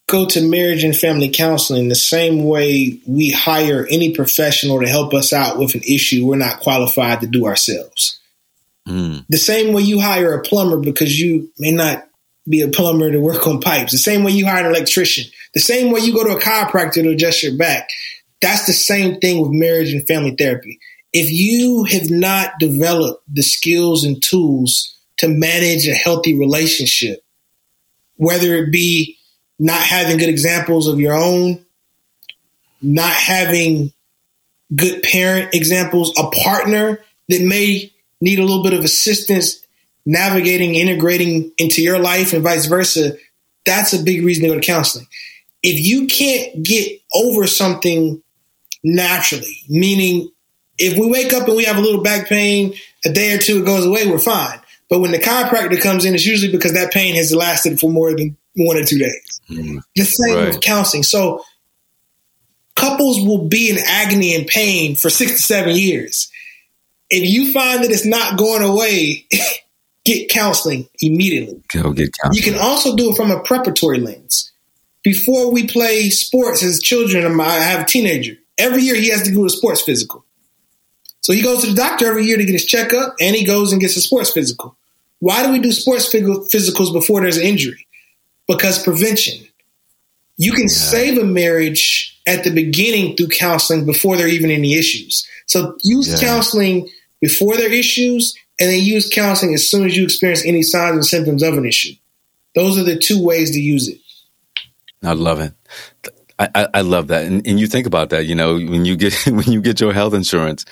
[0.08, 5.14] go to marriage and family counseling the same way we hire any professional to help
[5.14, 8.20] us out with an issue we're not qualified to do ourselves.
[8.88, 9.26] Mm.
[9.30, 12.08] The same way you hire a plumber because you may not
[12.48, 13.92] be a plumber to work on pipes.
[13.92, 15.26] The same way you hire an electrician.
[15.54, 17.90] The same way you go to a chiropractor to adjust your back.
[18.42, 20.80] That's the same thing with marriage and family therapy.
[21.14, 27.24] If you have not developed the skills and tools to manage a healthy relationship,
[28.16, 29.18] whether it be
[29.60, 31.64] not having good examples of your own,
[32.82, 33.94] not having
[34.76, 39.61] good parent examples, a partner that may need a little bit of assistance
[40.06, 43.18] navigating, integrating into your life and vice versa,
[43.66, 45.08] that's a big reason to go to counseling.
[45.64, 48.22] If you can't get over something
[48.84, 50.32] naturally, meaning
[50.78, 52.74] if we wake up and we have a little back pain,
[53.06, 54.60] a day or two it goes away, we're fine.
[54.90, 58.14] But when the chiropractor comes in, it's usually because that pain has lasted for more
[58.16, 59.42] than one or two days.
[59.50, 59.78] Mm-hmm.
[59.96, 60.48] The same right.
[60.48, 61.04] with counseling.
[61.04, 61.44] So
[62.76, 66.32] couples will be in agony and pain for six to seven years.
[67.10, 69.28] If you find that it's not going away,
[70.06, 71.62] get counseling immediately.
[71.74, 72.44] Go get counseling.
[72.44, 74.52] You can also do it from a preparatory lens.
[75.04, 78.38] Before we play sports as children, I have a teenager.
[78.58, 80.24] Every year he has to go to a sports physical.
[81.22, 83.72] So he goes to the doctor every year to get his checkup and he goes
[83.72, 84.76] and gets a sports physical.
[85.20, 87.88] Why do we do sports physicals before there's an injury?
[88.48, 89.48] Because prevention.
[90.38, 90.68] You can yeah.
[90.70, 95.28] save a marriage at the beginning through counseling before there are even any issues.
[95.46, 96.28] So use yeah.
[96.28, 96.90] counseling
[97.20, 100.96] before there are issues and then use counseling as soon as you experience any signs
[100.96, 101.94] and symptoms of an issue.
[102.54, 104.00] Those are the two ways to use it.
[105.04, 105.54] I love it.
[106.38, 107.26] I, I, love that.
[107.26, 109.94] And, and you think about that, you know, when you get when you get your
[109.94, 110.66] health insurance,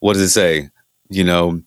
[0.00, 0.70] what does it say?
[1.10, 1.62] You know,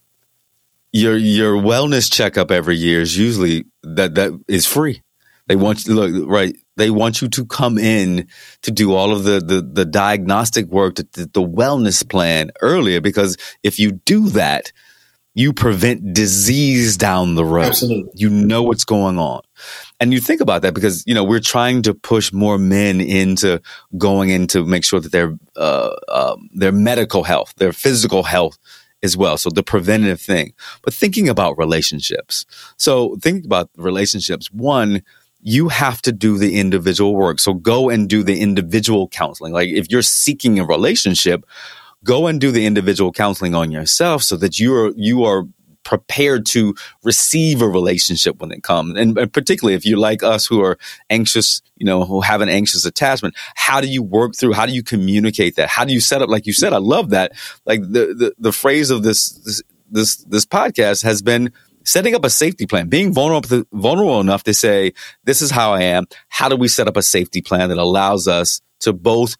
[0.92, 5.02] your your wellness checkup every year is usually that that is free.
[5.48, 6.56] They want you look right.
[6.76, 8.28] They want you to come in
[8.62, 13.38] to do all of the the, the diagnostic work, the, the wellness plan earlier, because
[13.64, 14.72] if you do that,
[15.34, 17.68] you prevent disease down the road.
[17.68, 18.12] Absolutely.
[18.16, 19.42] You know what's going on.
[20.00, 23.62] And you think about that because, you know, we're trying to push more men into
[23.98, 28.58] going in to make sure that their, uh, um, their medical health, their physical health
[29.04, 29.38] as well.
[29.38, 30.54] So the preventative thing,
[30.84, 32.46] but thinking about relationships.
[32.78, 35.02] So thinking about relationships, one,
[35.42, 37.40] you have to do the individual work.
[37.40, 39.54] So go and do the individual counseling.
[39.54, 41.46] Like if you're seeking a relationship,
[42.04, 45.46] go and do the individual counseling on yourself so that you are, you are
[45.84, 48.98] prepared to receive a relationship when it comes.
[48.98, 50.78] And, particularly if you're like us who are
[51.10, 54.74] anxious, you know, who have an anxious attachment, how do you work through, how do
[54.74, 55.70] you communicate that?
[55.70, 57.32] How do you set up, like you said, I love that.
[57.66, 61.52] Like the, the, the phrase of this, this, this, this podcast has been
[61.84, 64.94] setting up a safety plan, being vulnerable, vulnerable enough to say,
[65.24, 66.06] this is how I am.
[66.30, 69.36] How do we set up a safety plan that allows us to both,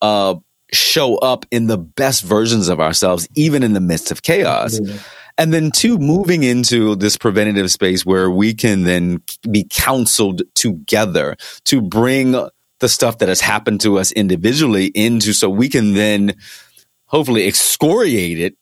[0.00, 0.36] uh,
[0.72, 4.78] show up in the best versions of ourselves, even in the midst of chaos.
[4.78, 4.96] Mm-hmm.
[5.38, 11.36] And then two, moving into this preventative space where we can then be counseled together
[11.64, 12.32] to bring
[12.78, 16.34] the stuff that has happened to us individually into so we can then
[17.06, 18.56] hopefully excoriate it,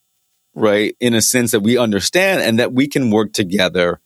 [0.54, 0.96] right?
[1.00, 4.00] In a sense that we understand and that we can work together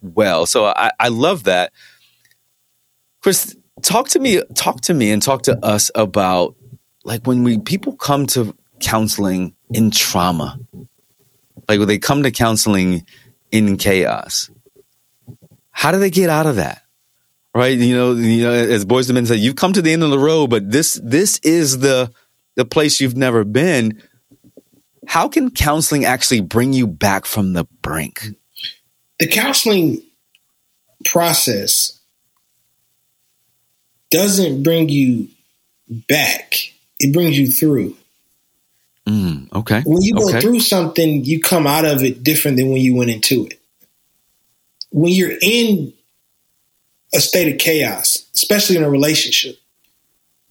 [0.00, 0.46] well.
[0.46, 1.72] So I, I love that.
[3.22, 6.56] Chris, talk to me, talk to me and talk to us about
[7.08, 10.60] like when we people come to counseling in trauma,
[11.66, 13.06] like when they come to counseling
[13.50, 14.50] in chaos,
[15.70, 16.82] how do they get out of that?
[17.54, 17.76] Right?
[17.76, 20.10] You know, you know, as Boyz II Men say, you've come to the end of
[20.10, 22.12] the road, but this this is the
[22.56, 24.02] the place you've never been.
[25.06, 28.26] How can counseling actually bring you back from the brink?
[29.18, 30.02] The counseling
[31.06, 31.98] process
[34.10, 35.28] doesn't bring you
[35.88, 37.96] back it brings you through.
[39.06, 39.82] Mm, okay.
[39.86, 40.40] When you go okay.
[40.40, 43.60] through something, you come out of it different than when you went into it.
[44.90, 45.92] When you're in
[47.14, 49.56] a state of chaos, especially in a relationship,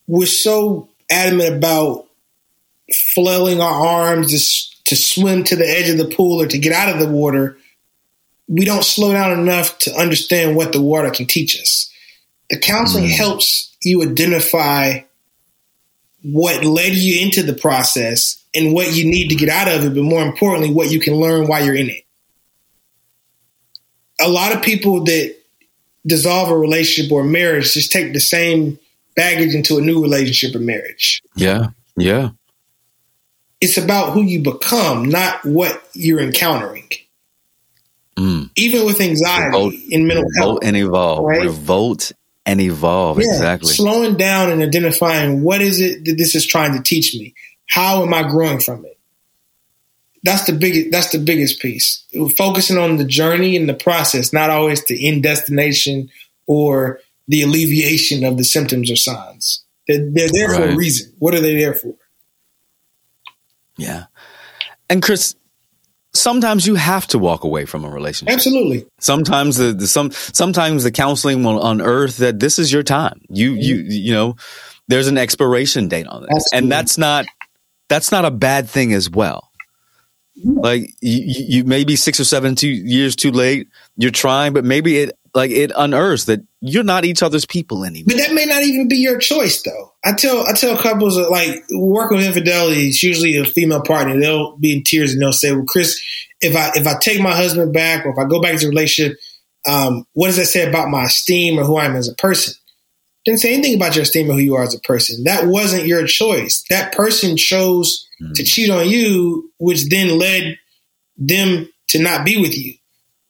[0.08, 2.08] we're so adamant about
[2.94, 6.74] flailing our arms to, to swim to the edge of the pool or to get
[6.74, 7.58] out of the water
[8.48, 11.92] we don't slow down enough to understand what the water can teach us.
[12.50, 13.16] The counseling mm.
[13.16, 15.02] helps you identify
[16.24, 19.94] what led you into the process and what you need to get out of it,
[19.94, 22.04] but more importantly, what you can learn while you're in it.
[24.20, 25.36] A lot of people that
[26.06, 28.80] dissolve a relationship or marriage just take the same
[29.16, 31.22] baggage into a new relationship or marriage.
[31.36, 31.68] Yeah.
[31.96, 32.30] Yeah.
[33.60, 36.90] It's about who you become, not what you're encountering.
[38.16, 38.50] Mm.
[38.56, 40.68] Even with anxiety revolt, in mental revolt health.
[40.68, 41.26] and evolve.
[41.26, 41.44] Right?
[41.44, 42.12] Revolt
[42.48, 43.20] and evolve.
[43.20, 43.28] Yeah.
[43.28, 43.74] Exactly.
[43.74, 47.36] Slowing down and identifying what is it that this is trying to teach me?
[47.68, 48.98] How am I growing from it?
[50.24, 52.06] That's the biggest that's the biggest piece.
[52.38, 56.10] Focusing on the journey and the process, not always the end destination
[56.48, 59.64] or the alleviation of the symptoms or signs.
[59.88, 60.58] They're, they're there right.
[60.58, 61.14] for a reason.
[61.20, 61.96] What are they there for?
[63.78, 64.06] Yeah.
[64.90, 65.36] And Chris,
[66.18, 68.34] sometimes you have to walk away from a relationship.
[68.34, 68.86] Absolutely.
[69.00, 73.22] Sometimes the, the some sometimes the counseling will unearth that this is your time.
[73.30, 73.62] You mm-hmm.
[73.62, 74.36] you you know,
[74.88, 76.32] there's an expiration date on this.
[76.32, 76.58] Absolutely.
[76.58, 77.26] And that's not
[77.90, 79.52] that's not a bad thing as well.
[80.38, 80.60] Mm-hmm.
[80.60, 83.70] Like you, you may be six or seven two years too late.
[83.96, 88.06] You're trying, but maybe it like it unearths that you're not each other's people anymore.
[88.08, 89.94] But that may not even be your choice, though.
[90.08, 92.88] I tell I tell couples that, like work with infidelity.
[92.88, 94.18] It's usually a female partner.
[94.18, 96.02] They'll be in tears and they'll say, "Well, Chris,
[96.40, 98.70] if I if I take my husband back or if I go back into a
[98.70, 99.18] relationship,
[99.68, 102.54] um, what does that say about my esteem or who I am as a person?"
[103.26, 105.26] Didn't say anything about your esteem or who you are as a person.
[105.26, 106.64] That wasn't your choice.
[106.70, 108.32] That person chose mm-hmm.
[108.32, 110.58] to cheat on you, which then led
[111.18, 112.76] them to not be with you.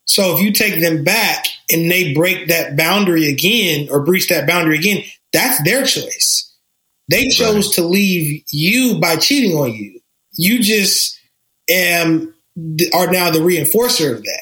[0.05, 4.45] So if you take them back and they break that boundary again or breach that
[4.45, 5.03] boundary again,
[5.33, 6.53] that's their choice.
[7.09, 7.75] They chose right.
[7.75, 9.99] to leave you by cheating on you.
[10.33, 11.19] You just
[11.69, 12.33] am
[12.93, 14.41] are now the reinforcer of that.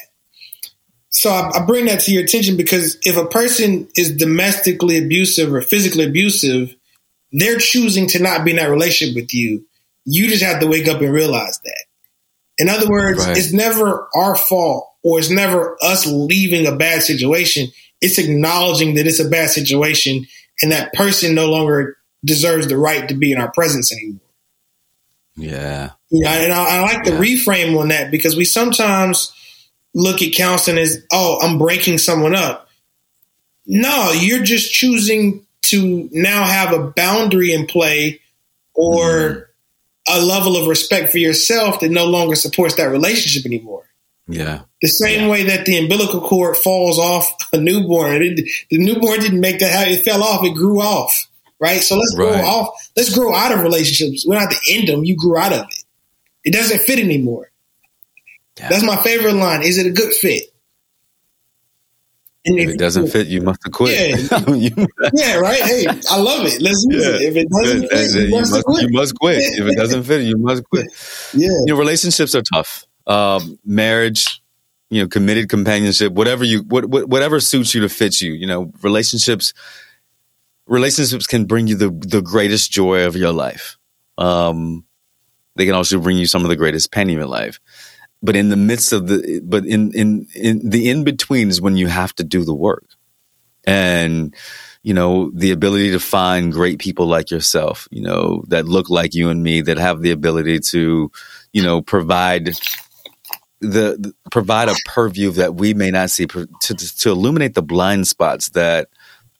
[1.10, 5.52] So I, I bring that to your attention because if a person is domestically abusive
[5.52, 6.74] or physically abusive,
[7.32, 9.66] they're choosing to not be in that relationship with you.
[10.04, 11.84] You just have to wake up and realize that.
[12.58, 13.36] In other words, right.
[13.36, 17.68] it's never our fault or it's never us leaving a bad situation.
[18.00, 20.26] It's acknowledging that it's a bad situation
[20.62, 21.96] and that person no longer
[22.26, 24.20] deserves the right to be in our presence anymore.
[25.36, 25.92] Yeah.
[26.10, 27.20] Yeah, and I, I like the yeah.
[27.20, 29.32] reframe on that because we sometimes
[29.94, 32.68] look at counseling as, oh, I'm breaking someone up.
[33.66, 38.20] No, you're just choosing to now have a boundary in play
[38.74, 40.16] or mm-hmm.
[40.16, 43.84] a level of respect for yourself that no longer supports that relationship anymore.
[44.28, 44.62] Yeah.
[44.82, 45.30] The same yeah.
[45.30, 48.22] way that the umbilical cord falls off a newborn.
[48.22, 49.94] It, the newborn didn't make that happen.
[49.94, 50.44] It fell off.
[50.44, 51.26] It grew off.
[51.58, 51.82] Right.
[51.82, 52.32] So let's right.
[52.32, 52.90] grow off.
[52.96, 54.24] Let's grow out of relationships.
[54.26, 55.04] We're not to end them.
[55.04, 55.84] You grew out of it.
[56.44, 57.50] It doesn't fit anymore.
[58.58, 58.68] Yeah.
[58.68, 59.62] That's my favorite line.
[59.62, 60.44] Is it a good fit?
[62.46, 63.98] And if, if it doesn't fit, you must have quit.
[63.98, 64.38] Yeah,
[65.14, 65.62] yeah, right.
[65.62, 66.62] Hey, I love it.
[66.62, 67.14] Let's use yeah.
[67.14, 67.22] it.
[67.22, 68.82] If it doesn't yeah, fit, you, you, must, quit.
[68.82, 69.38] you must quit.
[69.38, 70.86] if it doesn't fit, you must quit.
[71.34, 74.40] Yeah, you know, relationships are tough um, marriage,
[74.90, 78.32] you know, committed companionship, whatever you, what, whatever suits you to fit you.
[78.32, 79.52] You know, relationships,
[80.66, 83.76] relationships can bring you the the greatest joy of your life.
[84.18, 84.84] Um,
[85.56, 87.60] they can also bring you some of the greatest pain in your life.
[88.22, 91.76] But in the midst of the, but in in in the in between is when
[91.76, 92.86] you have to do the work,
[93.66, 94.34] and
[94.82, 99.14] you know the ability to find great people like yourself, you know that look like
[99.14, 101.10] you and me, that have the ability to,
[101.52, 102.46] you know, provide
[103.60, 108.06] the, the, provide a purview that we may not see to, to illuminate the blind
[108.06, 108.88] spots that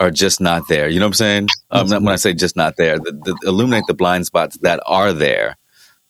[0.01, 0.89] are just not there.
[0.89, 1.49] You know what I'm saying?
[1.71, 5.13] Um, when I say just not there, the, the, illuminate the blind spots that are
[5.13, 5.57] there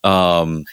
[0.03, 0.65] um,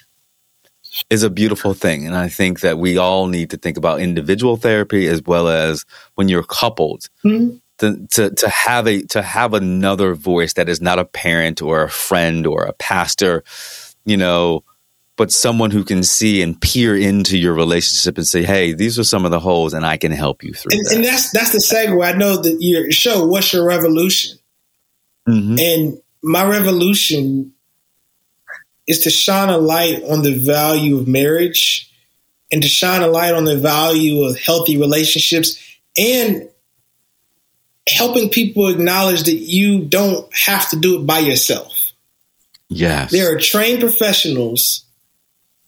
[1.11, 2.07] is a beautiful thing.
[2.07, 5.85] And I think that we all need to think about individual therapy as well as
[6.15, 7.09] when you're coupled.
[7.25, 7.59] Mm-hmm.
[7.79, 11.83] To, to, to have a to have another voice that is not a parent or
[11.83, 13.43] a friend or a pastor,
[14.05, 14.62] you know,
[15.17, 19.05] but someone who can see and peer into your relationship and say, "Hey, these are
[19.05, 20.95] some of the holes, and I can help you through." And, that.
[20.95, 22.05] and that's that's the segue.
[22.05, 24.39] I know that your show, "What's Your Revolution,"
[25.29, 25.57] mm-hmm.
[25.59, 27.53] and my revolution
[28.87, 31.91] is to shine a light on the value of marriage
[32.53, 35.59] and to shine a light on the value of healthy relationships
[35.97, 36.49] and
[37.89, 41.93] helping people acknowledge that you don't have to do it by yourself.
[42.69, 43.11] Yes.
[43.11, 44.84] There are trained professionals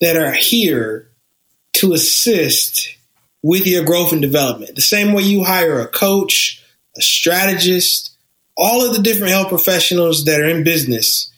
[0.00, 1.10] that are here
[1.74, 2.96] to assist
[3.42, 4.74] with your growth and development.
[4.74, 6.64] The same way you hire a coach,
[6.96, 8.16] a strategist,
[8.56, 11.30] all of the different health professionals that are in business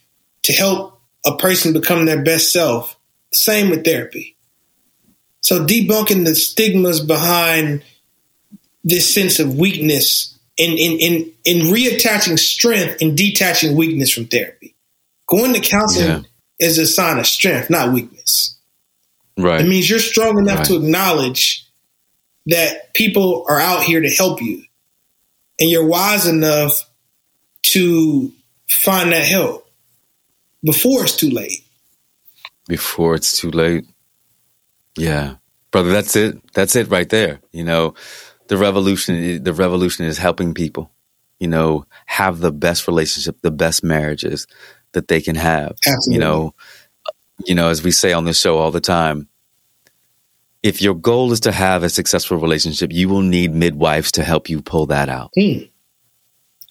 [0.45, 2.99] to help a person become their best self.
[3.33, 4.37] Same with therapy.
[5.41, 7.83] So debunking the stigmas behind
[8.85, 14.75] this sense of weakness and in, in, in, reattaching strength and detaching weakness from therapy.
[15.27, 16.23] Going to counseling yeah.
[16.59, 18.57] Is a sign of strength, not weakness.
[19.37, 19.61] Right.
[19.61, 20.67] It means you're strong enough right.
[20.67, 21.65] to acknowledge
[22.47, 24.65] that people are out here to help you.
[25.61, 26.89] And you're wise enough
[27.63, 28.33] to
[28.69, 29.71] find that help
[30.65, 31.65] before it's too late.
[32.69, 33.85] Before it's too late.
[34.97, 35.37] Yeah.
[35.71, 36.41] Brother, that's it.
[36.55, 37.41] That's it right there.
[37.53, 37.95] You know,
[38.49, 40.91] the revolution the revolution is helping people,
[41.39, 44.47] you know, have the best relationship, the best marriages
[44.93, 45.77] that they can have.
[45.87, 46.15] Absolutely.
[46.15, 46.55] You know,
[47.45, 49.29] you know, as we say on this show all the time,
[50.63, 54.49] if your goal is to have a successful relationship, you will need midwives to help
[54.49, 55.31] you pull that out.
[55.39, 55.65] Hmm.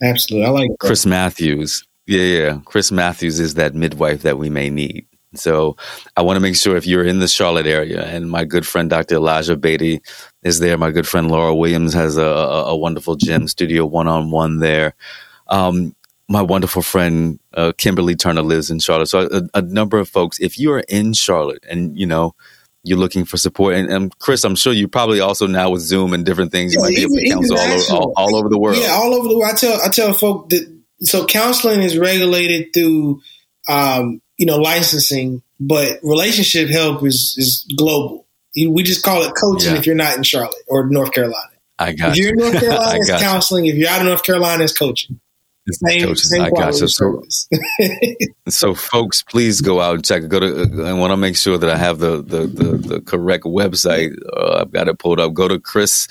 [0.03, 0.45] Absolutely.
[0.45, 0.79] I like that.
[0.79, 1.83] Chris Matthews.
[2.05, 2.59] Yeah, yeah.
[2.65, 5.05] Chris Matthews is that midwife that we may need.
[5.33, 5.75] So
[6.15, 8.89] I want to make sure if you're in the Charlotte area, and my good friend
[8.89, 9.15] Dr.
[9.15, 10.01] Elijah Beatty
[10.43, 10.77] is there.
[10.77, 14.59] My good friend Laura Williams has a, a, a wonderful gym studio one on one
[14.59, 14.95] there.
[15.47, 15.95] Um,
[16.27, 19.07] my wonderful friend uh, Kimberly Turner lives in Charlotte.
[19.07, 22.35] So a, a, number of folks, if you are in Charlotte and you know
[22.83, 26.13] you're looking for support, and, and Chris, I'm sure you probably also now with Zoom
[26.13, 28.49] and different things, you yeah, might be able to counsel all over, all, all over
[28.49, 28.77] the world.
[28.77, 29.51] Yeah, all over the world.
[29.51, 33.21] I tell I tell folk that so counseling is regulated through
[33.69, 38.25] um, you know licensing, but relationship help is is global.
[38.55, 39.79] We just call it coaching yeah.
[39.79, 41.51] if you're not in Charlotte or North Carolina.
[41.79, 43.65] I got if you're in North Carolina, it's counseling.
[43.65, 43.73] You.
[43.73, 45.21] If you're out of North Carolina, it's coaching.
[45.69, 46.87] Same, same I got you.
[46.87, 47.23] So,
[48.49, 50.27] so, folks, please go out and check.
[50.27, 50.85] Go to.
[50.85, 54.15] I want to make sure that I have the the the, the correct website.
[54.35, 55.33] Uh, I've got it pulled up.
[55.33, 56.07] Go to Chris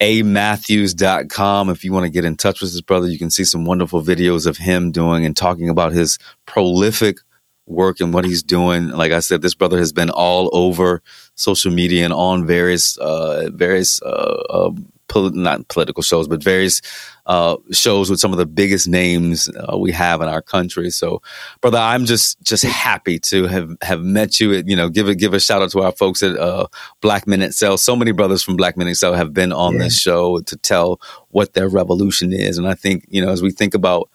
[0.00, 1.70] amatthews.com.
[1.70, 4.02] If you want to get in touch with his brother, you can see some wonderful
[4.02, 7.18] videos of him doing and talking about his prolific
[7.66, 8.88] work and what he's doing.
[8.88, 11.02] Like I said, this brother has been all over
[11.34, 14.70] social media and on various uh, various uh, uh,
[15.08, 16.80] pol- not political shows, but various
[17.26, 20.90] uh, shows with some of the biggest names uh, we have in our country.
[20.90, 21.22] So,
[21.60, 24.54] brother, I'm just just happy to have have met you.
[24.54, 26.66] At, you know, give a give a shout out to our folks at uh,
[27.00, 27.78] Black Men Excel.
[27.78, 29.84] So many brothers from Black Men Excel have been on yeah.
[29.84, 33.50] this show to tell what their revolution is, and I think you know as we
[33.50, 34.10] think about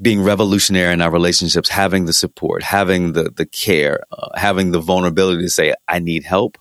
[0.00, 4.80] being revolutionary in our relationships, having the support, having the the care, uh, having the
[4.80, 6.58] vulnerability to say, "I need help,"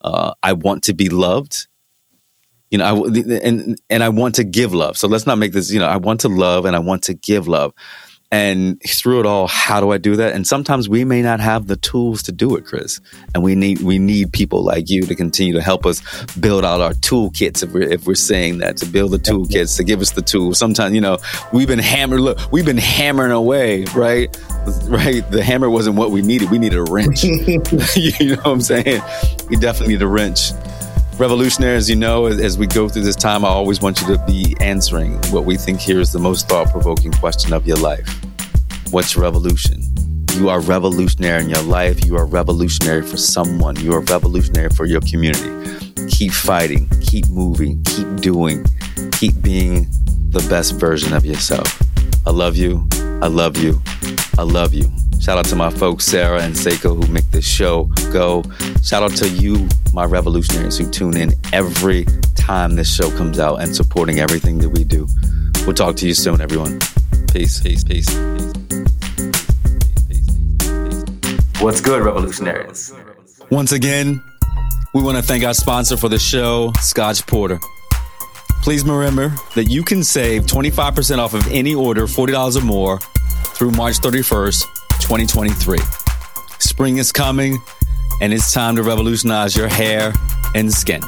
[0.00, 1.68] uh, "I want to be loved,"
[2.70, 4.96] you know, I, and and I want to give love.
[4.96, 5.70] So let's not make this.
[5.70, 7.72] You know, I want to love and I want to give love.
[8.34, 10.32] And through it all, how do I do that?
[10.32, 13.00] And sometimes we may not have the tools to do it, Chris.
[13.32, 16.02] And we need we need people like you to continue to help us
[16.34, 17.62] build out our toolkits.
[17.62, 20.58] If we're if we're saying that to build the toolkits to give us the tools.
[20.58, 21.18] Sometimes you know
[21.52, 22.22] we've been hammering.
[22.22, 24.36] Look, we've been hammering away, right?
[24.88, 25.22] Right.
[25.30, 26.50] The hammer wasn't what we needed.
[26.50, 27.22] We needed a wrench.
[27.94, 29.00] you know what I'm saying?
[29.48, 30.50] We definitely need a wrench.
[31.18, 34.56] Revolutionaries, you know, as we go through this time, I always want you to be
[34.58, 38.08] answering what we think here is the most thought provoking question of your life
[38.90, 39.80] What's revolution?
[40.32, 42.04] You are revolutionary in your life.
[42.04, 43.76] You are revolutionary for someone.
[43.76, 45.50] You are revolutionary for your community.
[46.08, 48.64] Keep fighting, keep moving, keep doing,
[49.12, 49.86] keep being
[50.30, 51.80] the best version of yourself.
[52.26, 52.88] I love you.
[53.22, 53.80] I love you.
[54.36, 54.90] I love you.
[55.20, 58.42] Shout out to my folks, Sarah and Seiko, who make this show go.
[58.82, 62.04] Shout out to you, my revolutionaries, who tune in every
[62.34, 65.06] time this show comes out and supporting everything that we do.
[65.64, 66.80] We'll talk to you soon, everyone.
[67.32, 68.52] Peace, peace, peace, peace.
[71.60, 72.92] What's good, revolutionaries?
[73.50, 74.22] Once again,
[74.94, 77.58] we want to thank our sponsor for the show, Scotch Porter.
[78.62, 82.98] Please remember that you can save 25% off of any order, $40 or more,
[83.46, 84.62] through March 31st
[85.00, 85.78] 2023.
[86.58, 87.58] Spring is coming,
[88.20, 90.12] and it's time to revolutionize your hair
[90.54, 91.02] and skin.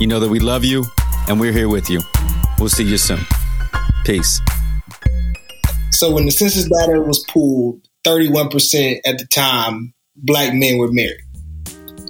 [0.00, 0.84] You know that we love you,
[1.28, 2.00] and we're here with you.
[2.58, 3.20] We'll see you soon.
[4.04, 4.40] Peace.
[5.90, 11.20] So, when the census data was pulled, 31% at the time, black men were married.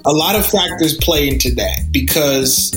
[0.05, 2.71] A lot of factors play into that because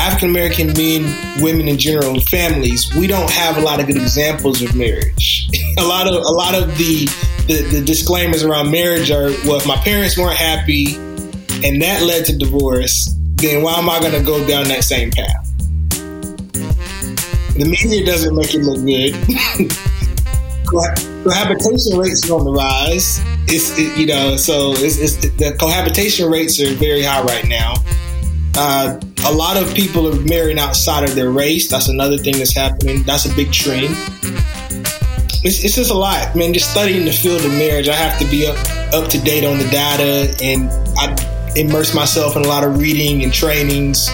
[0.00, 3.96] African American men, women in general, and families, we don't have a lot of good
[3.96, 5.48] examples of marriage.
[5.78, 7.04] a lot of a lot of the,
[7.46, 10.96] the, the disclaimers around marriage are, well, if my parents weren't happy
[11.62, 15.10] and that led to divorce, then why am I going to go down that same
[15.10, 15.46] path?
[17.58, 19.12] The media doesn't make it look good.
[21.24, 23.20] cohabitation rates are on the rise.
[23.48, 27.74] It's it, you know, so it's, it's, the cohabitation rates are very high right now.
[28.56, 31.68] Uh, a lot of people are marrying outside of their race.
[31.68, 33.02] That's another thing that's happening.
[33.04, 33.94] That's a big trend.
[35.42, 36.52] It's, it's just a lot, man.
[36.52, 38.58] Just studying the field of marriage, I have to be up
[38.92, 40.68] up to date on the data, and
[40.98, 44.08] I immerse myself in a lot of reading and trainings,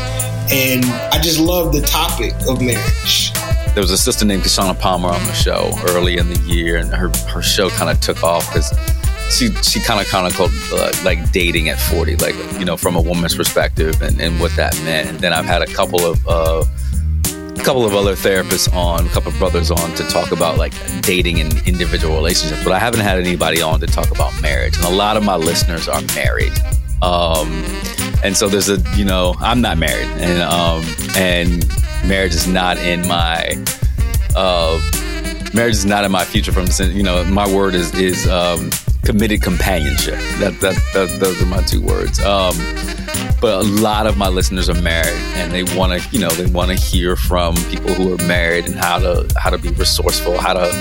[0.50, 3.32] and I just love the topic of marriage.
[3.74, 6.90] There was a sister named Kishshana Palmer on the show early in the year, and
[6.90, 8.70] her her show kind of took off because
[9.30, 12.76] she she kind of kind of called uh, like dating at 40 like you know
[12.76, 15.08] from a woman's perspective and, and what that meant.
[15.08, 16.64] And then i've had a couple of uh,
[17.58, 20.72] a couple of other therapists on a couple of brothers on to talk about like
[21.02, 24.86] dating and individual relationships but i haven't had anybody on to talk about marriage and
[24.86, 26.52] a lot of my listeners are married.
[27.02, 27.64] Um,
[28.24, 30.82] and so there's a you know i'm not married and um,
[31.16, 31.66] and
[32.08, 33.62] marriage is not in my
[34.34, 34.80] uh,
[35.54, 38.70] marriage is not in my future from you know my word is is um,
[39.06, 40.18] committed companionship.
[40.40, 42.20] That, that, that those are my two words.
[42.20, 42.56] Um,
[43.40, 46.46] but a lot of my listeners are married, and they want to, you know, they
[46.50, 50.38] want to hear from people who are married and how to how to be resourceful,
[50.38, 50.72] how to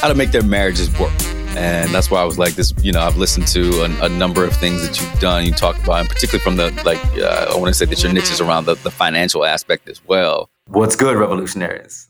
[0.00, 1.12] how to make their marriages work.
[1.56, 2.74] And that's why I was like this.
[2.82, 5.46] You know, I've listened to a, a number of things that you've done.
[5.46, 8.12] You talk about, and particularly from the like, uh, I want to say that your
[8.12, 10.50] niche is around the, the financial aspect as well.
[10.66, 12.08] What's good, revolutionaries?